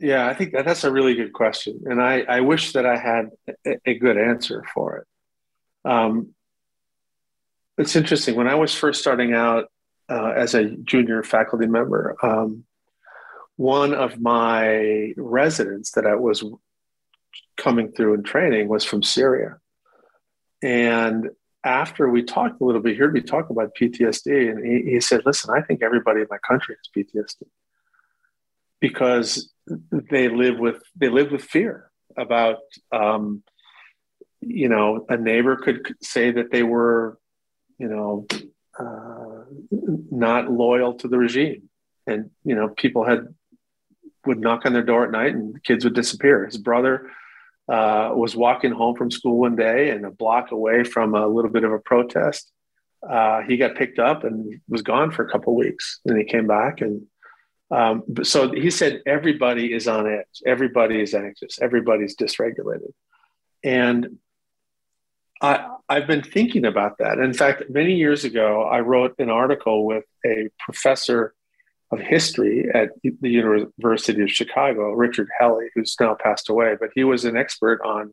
[0.00, 2.98] Yeah, I think that that's a really good question, and I, I wish that I
[2.98, 3.30] had
[3.64, 5.06] a, a good answer for it.
[5.88, 6.34] Um,
[7.78, 9.66] it's interesting when I was first starting out
[10.08, 12.16] uh, as a junior faculty member.
[12.22, 12.64] Um,
[13.56, 16.44] one of my residents that I was
[17.56, 19.58] coming through in training was from Syria,
[20.62, 21.30] and
[21.64, 25.00] after we talked a little bit, he heard me talk about PTSD, and he, he
[25.00, 27.46] said, "Listen, I think everybody in my country has PTSD."
[28.84, 29.50] because
[30.10, 32.58] they live with they live with fear about
[32.92, 33.42] um,
[34.42, 37.18] you know a neighbor could say that they were
[37.78, 38.26] you know
[38.78, 41.70] uh, not loyal to the regime
[42.06, 43.34] and you know people had
[44.26, 46.44] would knock on their door at night and kids would disappear.
[46.44, 47.10] His brother
[47.68, 51.50] uh, was walking home from school one day and a block away from a little
[51.50, 52.50] bit of a protest.
[53.08, 56.00] Uh, he got picked up and was gone for a couple weeks.
[56.04, 57.06] And he came back and
[57.70, 62.92] um, so he said everybody is on edge, everybody is anxious, everybody's dysregulated,
[63.64, 64.18] and
[65.42, 67.18] I, I've been thinking about that.
[67.18, 71.34] In fact, many years ago, I wrote an article with a professor
[71.94, 77.04] of history at the University of Chicago, Richard Hellie, who's now passed away, but he
[77.04, 78.12] was an expert on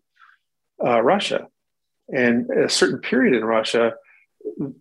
[0.84, 1.48] uh, Russia
[2.10, 3.94] and a certain period in Russia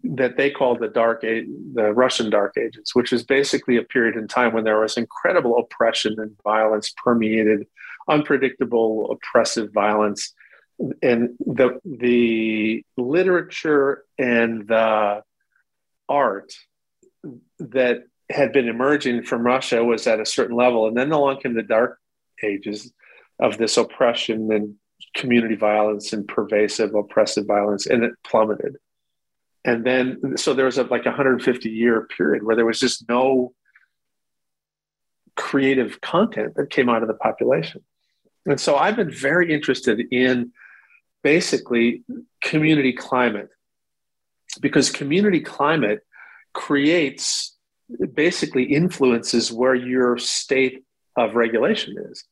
[0.05, 4.17] that they called the dark age, the Russian dark ages, which is basically a period
[4.17, 7.67] in time when there was incredible oppression and violence permeated,
[8.09, 10.33] unpredictable oppressive violence,
[11.03, 15.23] and the the literature and the
[16.09, 16.53] art
[17.59, 21.55] that had been emerging from Russia was at a certain level, and then along came
[21.55, 21.99] the dark
[22.43, 22.93] ages
[23.39, 24.75] of this oppression and
[25.15, 28.77] community violence and pervasive oppressive violence, and it plummeted.
[29.65, 33.09] And then, so there was a, like a 150 year period where there was just
[33.09, 33.53] no
[35.37, 37.83] creative content that came out of the population.
[38.47, 40.53] And so I've been very interested in
[41.23, 42.03] basically
[42.43, 43.51] community climate
[44.61, 46.01] because community climate
[46.53, 47.57] creates
[48.15, 50.85] basically influences where your state
[51.17, 52.25] of regulation is.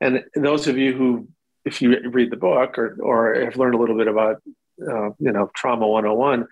[0.00, 1.28] And those of you who,
[1.64, 4.42] if you read the book or, or have learned a little bit about,
[4.82, 6.46] uh, you know, trauma 101,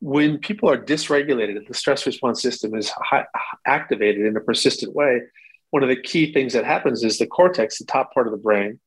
[0.00, 3.26] when people are dysregulated, the stress response system is high,
[3.66, 5.22] activated in a persistent way.
[5.70, 8.38] One of the key things that happens is the cortex, the top part of the
[8.38, 8.80] brain,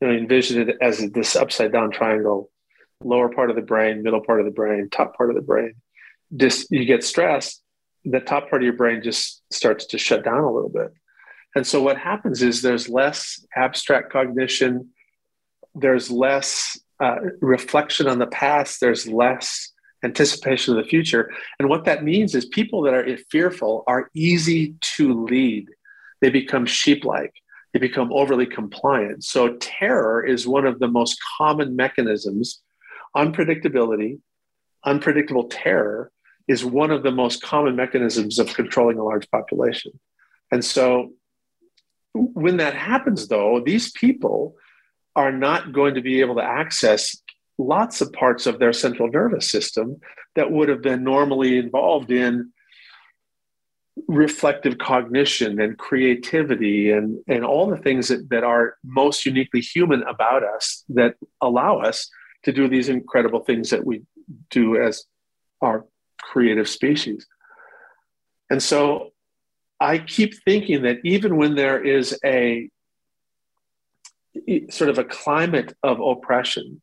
[0.00, 2.50] you know, envision it as this upside down triangle,
[3.04, 5.74] lower part of the brain, middle part of the brain, top part of the brain.
[6.34, 7.61] Just you get stressed,
[8.04, 10.92] the top part of your brain just starts to shut down a little bit.
[11.54, 14.90] And so what happens is there's less abstract cognition,
[15.74, 19.72] there's less uh, reflection on the past, there's less
[20.04, 21.30] anticipation of the future.
[21.58, 25.68] And what that means is people that are fearful are easy to lead.
[26.20, 27.32] They become sheep like,
[27.72, 29.24] they become overly compliant.
[29.24, 32.62] So, terror is one of the most common mechanisms.
[33.16, 34.20] Unpredictability,
[34.84, 36.11] unpredictable terror
[36.48, 39.92] is one of the most common mechanisms of controlling a large population.
[40.50, 41.12] And so,
[42.14, 44.56] when that happens, though, these people
[45.16, 47.16] are not going to be able to access
[47.58, 50.00] lots of parts of their central nervous system
[50.34, 52.52] that would have been normally involved in
[54.08, 60.02] reflective cognition and creativity and, and all the things that, that are most uniquely human
[60.04, 62.10] about us that allow us
[62.44, 64.02] to do these incredible things that we
[64.50, 65.04] do as
[65.60, 65.84] our
[66.22, 67.26] creative species.
[68.50, 69.12] And so
[69.80, 72.70] I keep thinking that even when there is a
[74.70, 76.80] sort of a climate of oppression,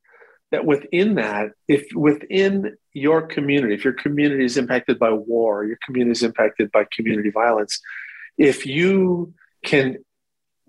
[0.52, 5.78] that within that, if within your community, if your community is impacted by war, your
[5.86, 7.80] community is impacted by community violence,
[8.38, 9.34] if you
[9.64, 9.98] can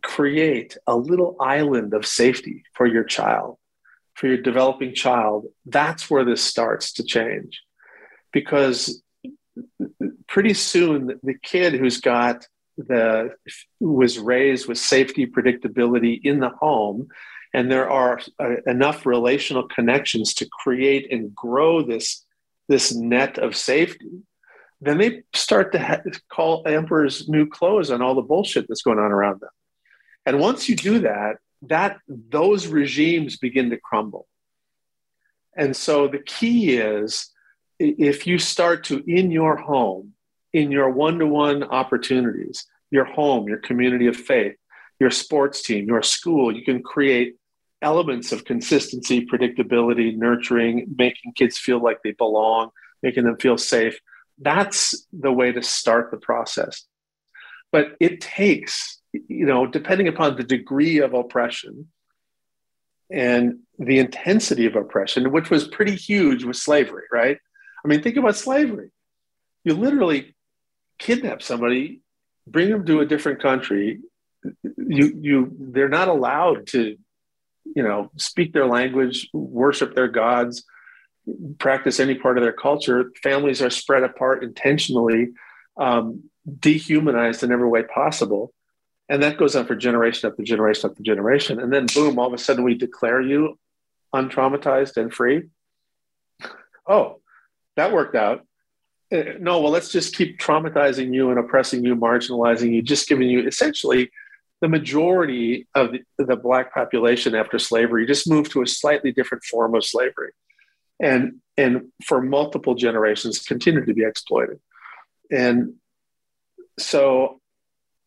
[0.03, 3.57] create a little island of safety for your child,
[4.15, 7.63] for your developing child, that's where this starts to change.
[8.33, 9.03] Because
[10.27, 13.35] pretty soon, the kid who's got the
[13.79, 17.09] was raised with safety predictability in the home
[17.53, 22.25] and there are uh, enough relational connections to create and grow this
[22.69, 24.23] this net of safety
[24.81, 26.01] then they start to ha-
[26.31, 29.51] call emperor's new clothes on all the bullshit that's going on around them.
[30.25, 34.27] And once you do that that those regimes begin to crumble.
[35.55, 37.30] And so the key is
[37.81, 40.13] if you start to in your home
[40.53, 44.55] in your one-to-one opportunities your home your community of faith
[45.01, 47.37] your sports team your school you can create
[47.83, 52.71] elements of consistency, predictability, nurturing, making kids feel like they belong,
[53.03, 53.99] making them feel safe.
[54.39, 56.85] That's the way to start the process.
[57.73, 61.89] But it takes, you know, depending upon the degree of oppression
[63.11, 67.39] and the intensity of oppression, which was pretty huge with slavery, right?
[67.85, 68.91] I mean, think about slavery.
[69.65, 70.35] You literally
[70.99, 72.01] kidnap somebody,
[72.47, 74.01] bring them to a different country.
[74.63, 76.97] You, you, they're not allowed to
[77.75, 80.65] you know, speak their language, worship their gods,
[81.59, 83.13] practice any part of their culture.
[83.23, 85.29] Families are spread apart intentionally,
[85.77, 86.25] um,
[86.59, 88.53] dehumanized in every way possible.
[89.09, 91.61] And that goes on for generation after generation after generation.
[91.61, 93.59] And then, boom, all of a sudden we declare you
[94.15, 95.45] untraumatized and free.
[96.87, 97.21] Oh,
[97.77, 98.47] that worked out.
[99.13, 103.29] Uh, no, well, let's just keep traumatizing you and oppressing you, marginalizing you, just giving
[103.29, 104.11] you essentially
[104.61, 108.07] the majority of the, the, black population after slavery.
[108.07, 110.33] Just moved to a slightly different form of slavery.
[111.01, 114.61] And and for multiple generations continued to be exploited.
[115.31, 115.75] And
[116.81, 117.41] so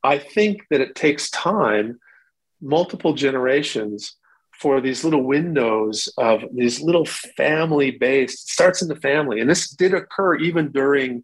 [0.03, 1.99] i think that it takes time
[2.61, 4.16] multiple generations
[4.64, 9.41] for these little windows of these little family based starts in the family.
[9.41, 11.24] And this did occur even during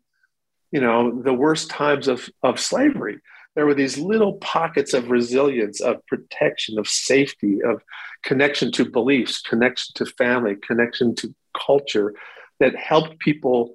[0.72, 3.20] you know, the worst times of, of slavery.
[3.56, 7.82] There were these little pockets of resilience, of protection, of safety, of
[8.24, 12.14] connection to beliefs, connection to family, connection to culture
[12.60, 13.72] that helped people,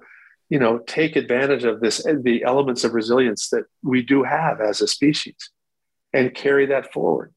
[0.49, 4.79] you know, take advantage of this the elements of resilience that we do have as
[4.81, 5.49] a species
[6.13, 7.33] and carry that forward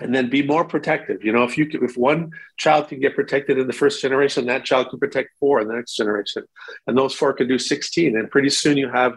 [0.00, 1.24] and then be more protective.
[1.24, 4.64] You know, if you if one child can get protected in the first generation, that
[4.64, 6.44] child can protect four in the next generation,
[6.86, 8.16] and those four can do sixteen.
[8.16, 9.14] And pretty soon you have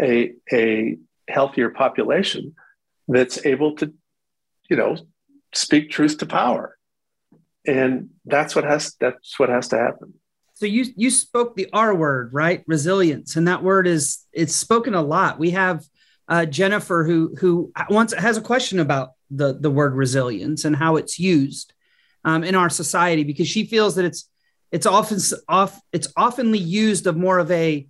[0.00, 0.96] a a
[1.28, 2.54] healthier population
[3.06, 3.92] that's able to,
[4.70, 4.96] you know,
[5.54, 6.78] speak truth to power,
[7.66, 10.14] and that's what has that's what has to happen.
[10.54, 12.64] So you you spoke the R word, right?
[12.66, 15.38] Resilience, and that word is it's spoken a lot.
[15.38, 15.84] We have
[16.28, 20.96] uh, Jennifer who who wants has a question about the the word resilience and how
[20.96, 21.72] it's used
[22.24, 24.28] um, in our society because she feels that it's
[24.72, 25.18] it's often
[25.48, 27.86] off it's oftenly used of more of a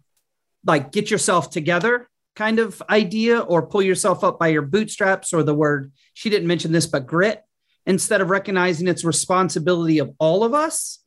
[0.64, 5.42] like get yourself together kind of idea or pull yourself up by your bootstraps or
[5.42, 7.42] the word she didn't mention this but grit
[7.88, 11.02] instead of recognizing its responsibility of all of us.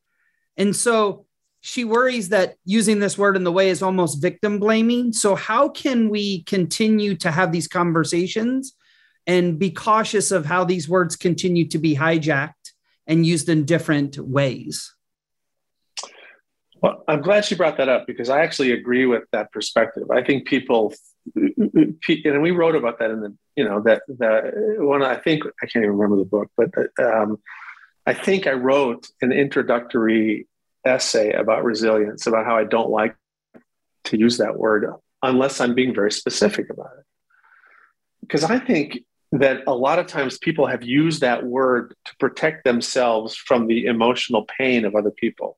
[0.57, 1.27] And so
[1.61, 5.13] she worries that using this word in the way is almost victim blaming.
[5.13, 8.73] So how can we continue to have these conversations
[9.31, 12.73] and be cautious of how these words continue to be hijacked
[13.07, 14.93] and used in different ways.
[16.81, 20.11] Well, I'm glad she brought that up because I actually agree with that perspective.
[20.11, 20.93] I think people,
[21.35, 25.01] and we wrote about that in the, you know, that the one.
[25.01, 26.69] I think I can't even remember the book, but
[27.01, 27.39] um,
[28.05, 30.47] I think I wrote an introductory
[30.85, 33.15] essay about resilience, about how I don't like
[34.05, 37.05] to use that word unless I'm being very specific about it.
[38.21, 38.99] Because I think
[39.31, 43.85] that a lot of times people have used that word to protect themselves from the
[43.85, 45.57] emotional pain of other people.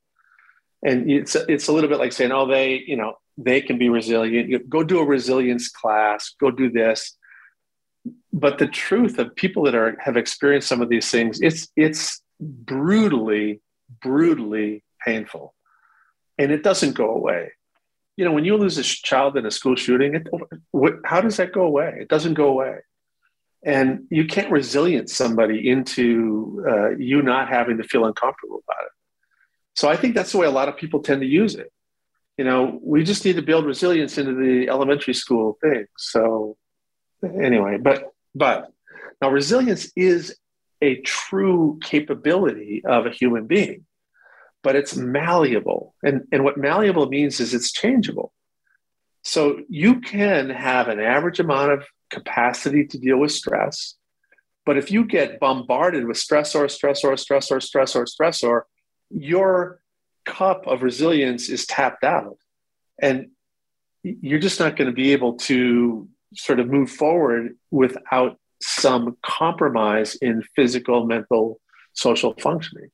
[0.86, 3.90] And it's it's a little bit like saying, oh, they, you know, they can be
[3.90, 4.70] resilient.
[4.70, 7.18] Go do a resilience class, go do this.
[8.32, 12.22] But the truth of people that are have experienced some of these things, it's it's
[12.40, 13.62] brutally,
[14.02, 15.56] brutally painful.
[16.38, 17.54] And it doesn't go away.
[18.18, 20.28] You know, when you lose a child in a school shooting, it,
[21.06, 21.98] how does that go away?
[22.02, 22.82] It doesn't go away
[23.66, 28.92] and you can't resilience somebody into uh, you not having to feel uncomfortable about it.
[29.76, 31.72] So i think that's the way a lot of people tend to use it.
[32.38, 35.86] You know we just need to build resilience into the elementary school thing.
[35.98, 36.58] So
[37.24, 38.72] anyway but but
[39.22, 40.36] now resilience is
[40.82, 43.86] a true capability of a human being
[44.64, 45.94] but it's malleable.
[46.04, 48.34] And and what malleable means is it's changeable.
[49.24, 53.96] So you can have an average amount of capacity to deal with stress.
[54.66, 58.62] But if you get bombarded with stressor, stressor, stressor, stressor, stressor,
[59.10, 59.82] your
[60.26, 62.38] cup of resilience is tapped out.
[63.02, 63.32] And
[64.04, 70.16] you're just not going to be able to sort of move forward without some compromise
[70.16, 71.60] in physical, mental,
[71.94, 72.90] social functioning.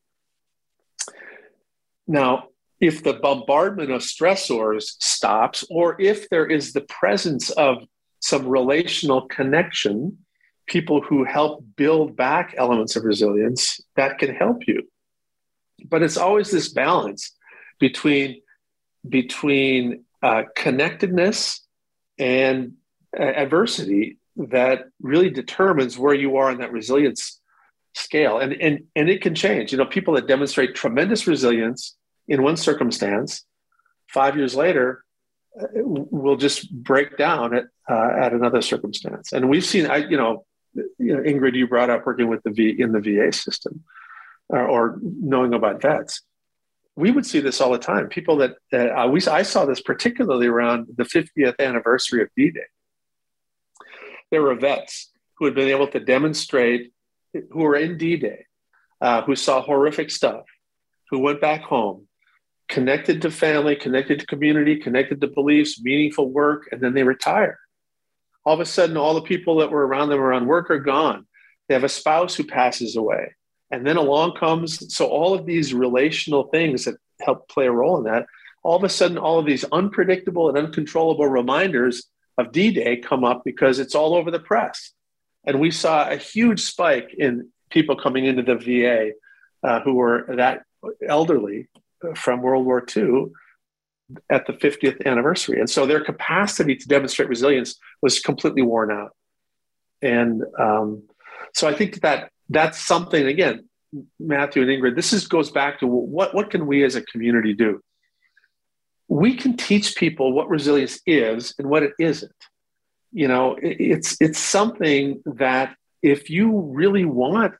[2.07, 2.45] Now,
[2.81, 7.83] if the bombardment of stressors stops, or if there is the presence of
[8.19, 10.17] some relational connection,
[10.67, 14.83] people who help build back elements of resilience that can help you.
[15.87, 17.35] But it's always this balance
[17.79, 18.41] between
[19.07, 21.65] between uh, connectedness
[22.17, 22.73] and
[23.17, 27.39] uh, adversity that really determines where you are in that resilience
[27.95, 31.97] scale and, and and it can change you know people that demonstrate tremendous resilience
[32.27, 33.43] in one circumstance
[34.07, 35.03] five years later
[35.55, 39.33] will just break down at, uh, at another circumstance.
[39.33, 42.51] And we've seen, I, you know, you know, Ingrid, you brought up working with the
[42.51, 43.83] V in the VA system
[44.53, 46.21] uh, or knowing about vets.
[46.95, 48.07] We would see this all the time.
[48.09, 52.59] People that uh, we, I saw this particularly around the 50th anniversary of D-Day.
[54.31, 56.91] There were vets who had been able to demonstrate,
[57.33, 58.45] who were in D-Day,
[58.99, 60.43] uh, who saw horrific stuff,
[61.09, 62.08] who went back home,
[62.69, 67.59] connected to family, connected to community, connected to beliefs, meaningful work, and then they retire.
[68.45, 71.25] All of a sudden, all the people that were around them around work are gone.
[71.67, 73.35] They have a spouse who passes away.
[73.71, 77.97] And then along comes, so all of these relational things that help play a role
[77.97, 78.25] in that,
[78.63, 82.05] all of a sudden, all of these unpredictable and uncontrollable reminders
[82.37, 84.91] of D Day come up because it's all over the press.
[85.45, 89.11] And we saw a huge spike in people coming into the VA
[89.63, 90.63] uh, who were that
[91.07, 91.67] elderly
[92.15, 93.27] from World War II
[94.29, 95.59] at the 50th anniversary.
[95.59, 99.11] And so their capacity to demonstrate resilience was completely worn out.
[100.01, 101.03] And um,
[101.53, 103.69] so I think that that's something, again,
[104.19, 107.53] Matthew and Ingrid, this is, goes back to what, what can we as a community
[107.53, 107.81] do?
[109.09, 112.31] we can teach people what resilience is and what it isn't.
[113.11, 117.55] You know, it's it's something that if you really want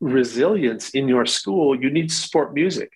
[0.00, 2.90] resilience in your school, you need to support music.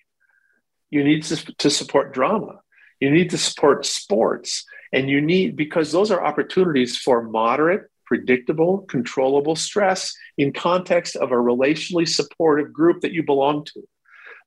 [0.89, 2.59] You need to, to support drama.
[2.99, 4.65] You need to support sports.
[4.93, 11.31] And you need, because those are opportunities for moderate, predictable, controllable stress in context of
[11.31, 13.87] a relationally supportive group that you belong to.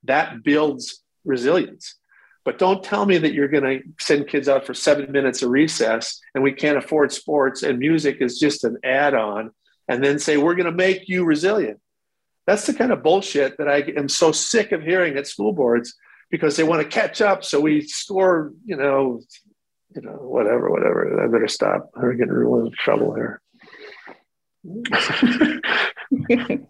[0.04, 1.96] That builds resilience.
[2.44, 5.50] But don't tell me that you're going to send kids out for seven minutes of
[5.50, 9.50] recess and we can't afford sports and music is just an add on
[9.88, 11.80] and then say, we're going to make you resilient.
[12.46, 15.94] That's the kind of bullshit that I am so sick of hearing at school boards
[16.30, 17.44] because they want to catch up.
[17.44, 19.20] So we score, you know,
[19.94, 21.22] you know, whatever, whatever.
[21.22, 21.90] I better stop.
[21.96, 23.42] I'm getting real in trouble here.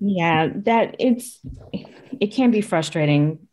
[0.00, 1.40] yeah, that it's
[2.20, 3.46] it can be frustrating,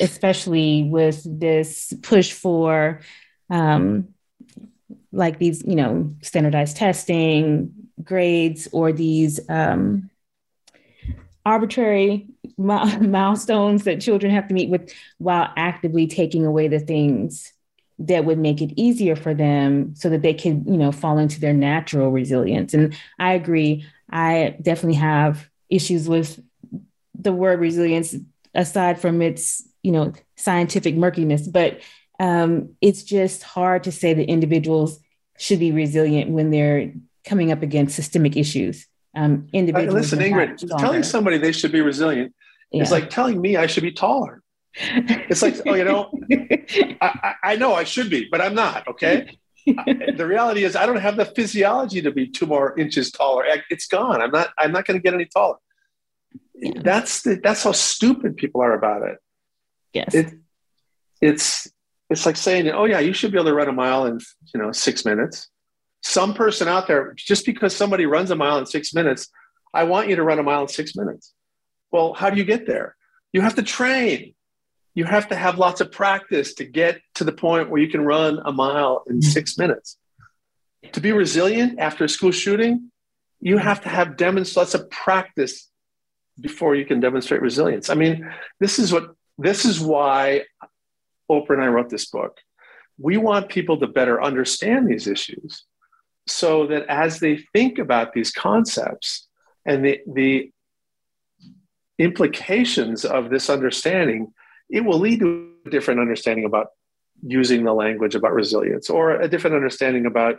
[0.00, 3.00] especially with this push for
[3.48, 4.08] um
[5.12, 10.10] like these, you know, standardized testing, grades, or these um
[11.46, 12.26] arbitrary
[13.00, 17.52] milestones that children have to meet with while actively taking away the things
[17.98, 21.40] that would make it easier for them so that they can you know fall into
[21.40, 22.74] their natural resilience.
[22.74, 23.86] And i agree.
[24.12, 26.42] I definitely have issues with
[27.14, 28.14] the word resilience
[28.54, 31.80] aside from its you know scientific murkiness but
[32.18, 35.00] um, it's just hard to say that individuals
[35.38, 36.92] should be resilient when they're
[37.24, 38.86] coming up against systemic issues.
[39.14, 40.12] Um, individuals.
[40.12, 42.34] listen, Ingrid, telling somebody they should be resilient
[42.72, 42.82] yeah.
[42.82, 44.42] is like telling me I should be taller.
[44.74, 46.12] It's like, oh, you know,
[47.00, 48.86] I, I, know I should be, but I'm not.
[48.86, 49.36] Okay.
[49.66, 53.44] the reality is, I don't have the physiology to be two more inches taller.
[53.68, 54.22] It's gone.
[54.22, 54.50] I'm not.
[54.58, 55.56] I'm not going to get any taller.
[56.54, 56.82] Yeah.
[56.82, 59.18] That's the, that's how stupid people are about it.
[59.92, 60.14] Yes.
[60.14, 60.34] It,
[61.20, 61.68] it's
[62.08, 64.20] it's like saying, oh yeah, you should be able to run a mile in
[64.54, 65.48] you know six minutes
[66.02, 69.28] some person out there, just because somebody runs a mile in six minutes,
[69.74, 71.34] I want you to run a mile in six minutes.
[71.90, 72.96] Well, how do you get there?
[73.32, 74.34] You have to train.
[74.94, 78.04] You have to have lots of practice to get to the point where you can
[78.04, 79.30] run a mile in mm-hmm.
[79.30, 79.96] six minutes.
[80.92, 82.90] To be resilient after a school shooting,
[83.40, 83.64] you mm-hmm.
[83.64, 85.68] have to have demonstrate lots of practice
[86.40, 87.90] before you can demonstrate resilience.
[87.90, 90.42] I mean, this is what this is why
[91.30, 92.38] Oprah and I wrote this book.
[92.98, 95.64] We want people to better understand these issues
[96.26, 99.26] so that as they think about these concepts
[99.64, 100.52] and the, the
[102.00, 104.32] implications of this understanding,
[104.68, 106.68] it will lead to a different understanding about
[107.22, 110.36] using the language about resilience or a different understanding about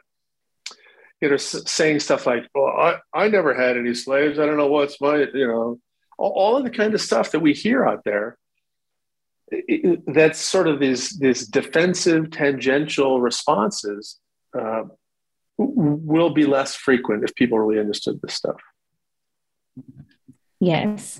[1.21, 4.65] you know saying stuff like well I, I never had any slaves i don't know
[4.65, 5.79] what's my you know
[6.17, 8.35] all, all of the kind of stuff that we hear out there
[9.51, 14.19] it, that's sort of these these defensive tangential responses
[14.57, 14.83] uh,
[15.57, 18.59] will be less frequent if people really understood this stuff.
[20.59, 21.19] Yes.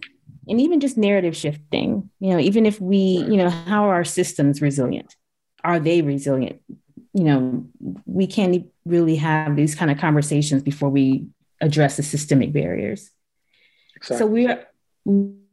[0.52, 4.04] And even just narrative shifting, you know, even if we, you know, how are our
[4.04, 5.16] systems resilient?
[5.64, 6.62] Are they resilient?
[7.14, 7.66] You know,
[8.06, 11.28] we can't really have these kind of conversations before we
[11.62, 13.10] address the systemic barriers.
[13.96, 14.18] Exactly.
[14.18, 14.68] So we're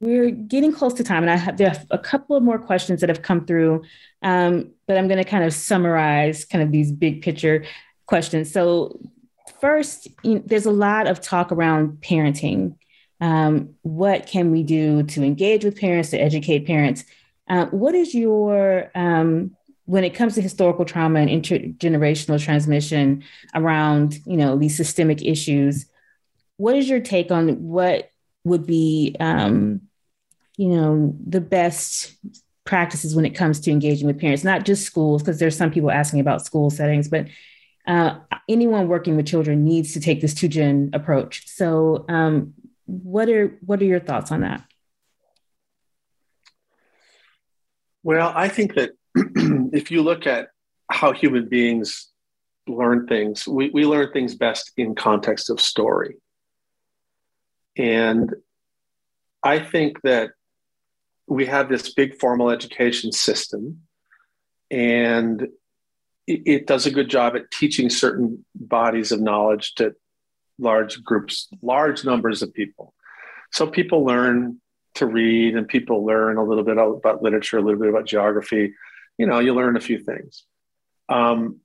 [0.01, 3.01] we're getting close to time, and I have there are a couple of more questions
[3.01, 3.85] that have come through,
[4.23, 7.65] um, but I'm going to kind of summarize kind of these big picture
[8.07, 8.51] questions.
[8.51, 8.99] So,
[9.61, 12.75] first, you know, there's a lot of talk around parenting.
[13.21, 17.05] Um, what can we do to engage with parents, to educate parents?
[17.49, 19.57] Uh, what is your, um,
[19.87, 25.87] when it comes to historical trauma and intergenerational transmission around, you know, these systemic issues,
[26.59, 28.11] what is your take on what
[28.45, 29.81] would be, um,
[30.57, 32.15] you know, the best
[32.65, 35.91] practices when it comes to engaging with parents, not just schools, because there's some people
[35.91, 37.27] asking about school settings, but
[37.87, 41.49] uh, anyone working with children needs to take this two gen approach.
[41.49, 42.53] So, um,
[42.89, 44.65] what are what are your thoughts on that?
[48.03, 50.49] Well, I think that if you look at
[50.91, 52.09] how human beings
[52.67, 56.17] learn things, we, we learn things best in context of story.
[57.77, 58.35] And
[59.43, 60.31] I think that
[61.27, 63.83] we have this big formal education system,
[64.71, 65.47] and
[66.27, 69.95] it, does a good job at teaching certain bodies of knowledge to
[70.59, 72.95] large groups, large numbers of people.
[73.53, 74.61] So people learn
[74.97, 78.75] to read and people learn a little bit about literature, a little bit about geography.
[79.17, 80.45] You know, you learn a few things.
[81.09, 81.61] Um,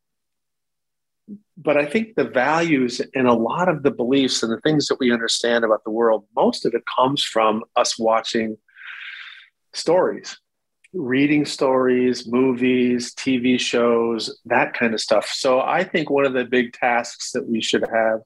[1.57, 4.99] but I think the values and a lot of the beliefs and the things that
[4.99, 8.57] we understand about the world, most of it comes from us watching
[9.73, 10.37] stories
[10.93, 15.27] reading stories, movies, TV shows, that kind of stuff.
[15.27, 18.19] So I think one of the big tasks that we should have,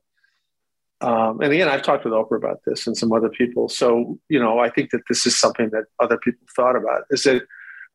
[1.02, 3.70] um, and again, I've talked with Oprah about this and some other people.
[3.70, 7.24] So, you know, I think that this is something that other people thought about is
[7.24, 7.44] that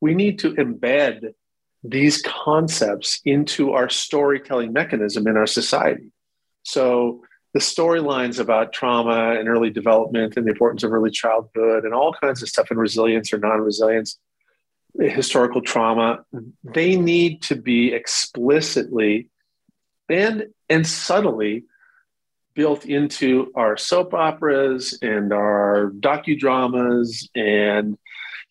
[0.00, 1.34] we need to embed
[1.82, 6.12] these concepts into our storytelling mechanism in our society.
[6.62, 7.22] So,
[7.54, 12.14] the storylines about trauma and early development and the importance of early childhood and all
[12.14, 14.18] kinds of stuff and resilience or non resilience
[14.98, 16.24] historical trauma,
[16.62, 19.28] they need to be explicitly
[20.08, 21.64] and and subtly
[22.54, 27.96] built into our soap operas and our docudramas and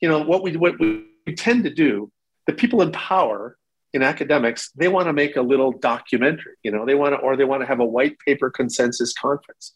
[0.01, 1.05] you know what we what we
[1.37, 2.11] tend to do
[2.47, 3.57] the people in power
[3.93, 7.35] in academics they want to make a little documentary you know they want to or
[7.35, 9.75] they want to have a white paper consensus conference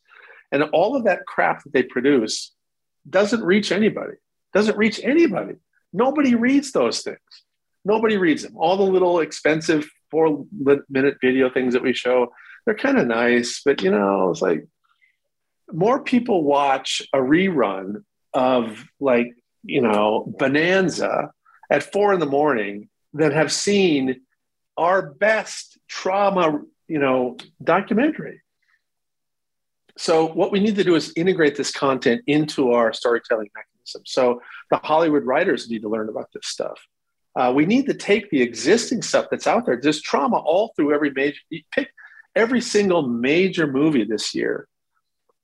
[0.51, 2.53] and all of that crap that they produce
[3.09, 4.13] doesn't reach anybody
[4.53, 5.55] doesn't reach anybody
[5.95, 7.17] Nobody reads those things.
[7.85, 8.57] Nobody reads them.
[8.57, 10.45] All the little expensive four
[10.89, 12.33] minute video things that we show,
[12.65, 14.67] they're kind of nice, but you know, it's like
[15.71, 18.03] more people watch a rerun
[18.33, 21.31] of like, you know, Bonanza
[21.71, 24.21] at four in the morning than have seen
[24.77, 28.41] our best trauma, you know, documentary.
[29.97, 34.01] So what we need to do is integrate this content into our storytelling mechanism.
[34.05, 36.77] So the Hollywood writers need to learn about this stuff.
[37.35, 39.79] Uh, we need to take the existing stuff that's out there.
[39.81, 41.39] There's trauma all through every major.
[41.73, 41.89] Pick
[42.35, 44.67] every single major movie this year.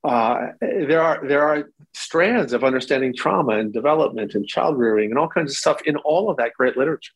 [0.04, 5.20] Uh, there are there are strands of understanding trauma and development and child rearing and
[5.20, 7.14] all kinds of stuff in all of that great literature.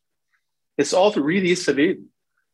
[0.78, 2.10] It's all through read East of Eden.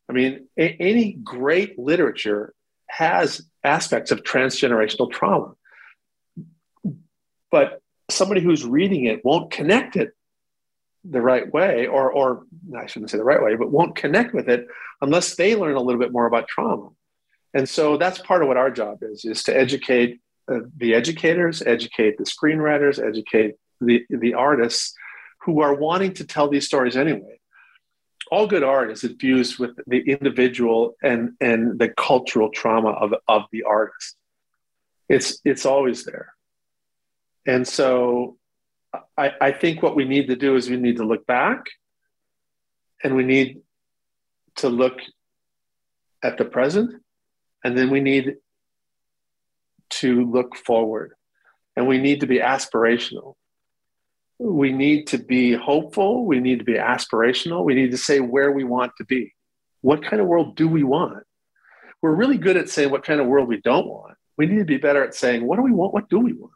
[0.10, 2.54] I mean, a- any great literature
[2.88, 5.54] has aspects of transgenerational trauma.
[7.50, 10.12] But somebody who's reading it won't connect it
[11.04, 12.44] the right way, or, or
[12.78, 14.68] I shouldn't say the right way, but won't connect with it
[15.02, 16.90] unless they learn a little bit more about trauma.
[17.54, 20.22] And so that's part of what our job is, is to educate
[20.52, 24.93] uh, the educators, educate the screenwriters, educate the, the artists
[25.43, 27.39] who are wanting to tell these stories anyway.
[28.32, 33.43] All good art is infused with the individual and, and the cultural trauma of, of
[33.52, 34.16] the artist.
[35.10, 36.34] It's, it's always there.
[37.45, 38.38] And so
[39.18, 41.66] I, I think what we need to do is we need to look back
[43.04, 43.62] and we need
[44.58, 44.99] to look
[46.24, 47.02] at the present
[47.64, 48.38] and then we need
[49.89, 51.14] to look forward.
[51.76, 53.36] And we need to be aspirational.
[54.39, 56.26] We need to be hopeful.
[56.26, 57.64] We need to be aspirational.
[57.64, 59.34] We need to say where we want to be.
[59.82, 61.24] What kind of world do we want?
[62.01, 64.18] We're really good at saying what kind of world we don't want.
[64.38, 65.93] We need to be better at saying what do we want?
[65.93, 66.51] What do we want?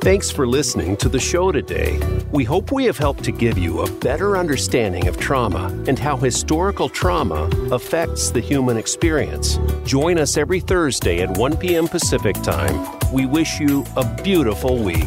[0.00, 1.98] Thanks for listening to the show today.
[2.34, 6.16] We hope we have helped to give you a better understanding of trauma and how
[6.16, 9.60] historical trauma affects the human experience.
[9.84, 11.86] Join us every Thursday at 1 p.m.
[11.86, 12.88] Pacific Time.
[13.12, 15.06] We wish you a beautiful week.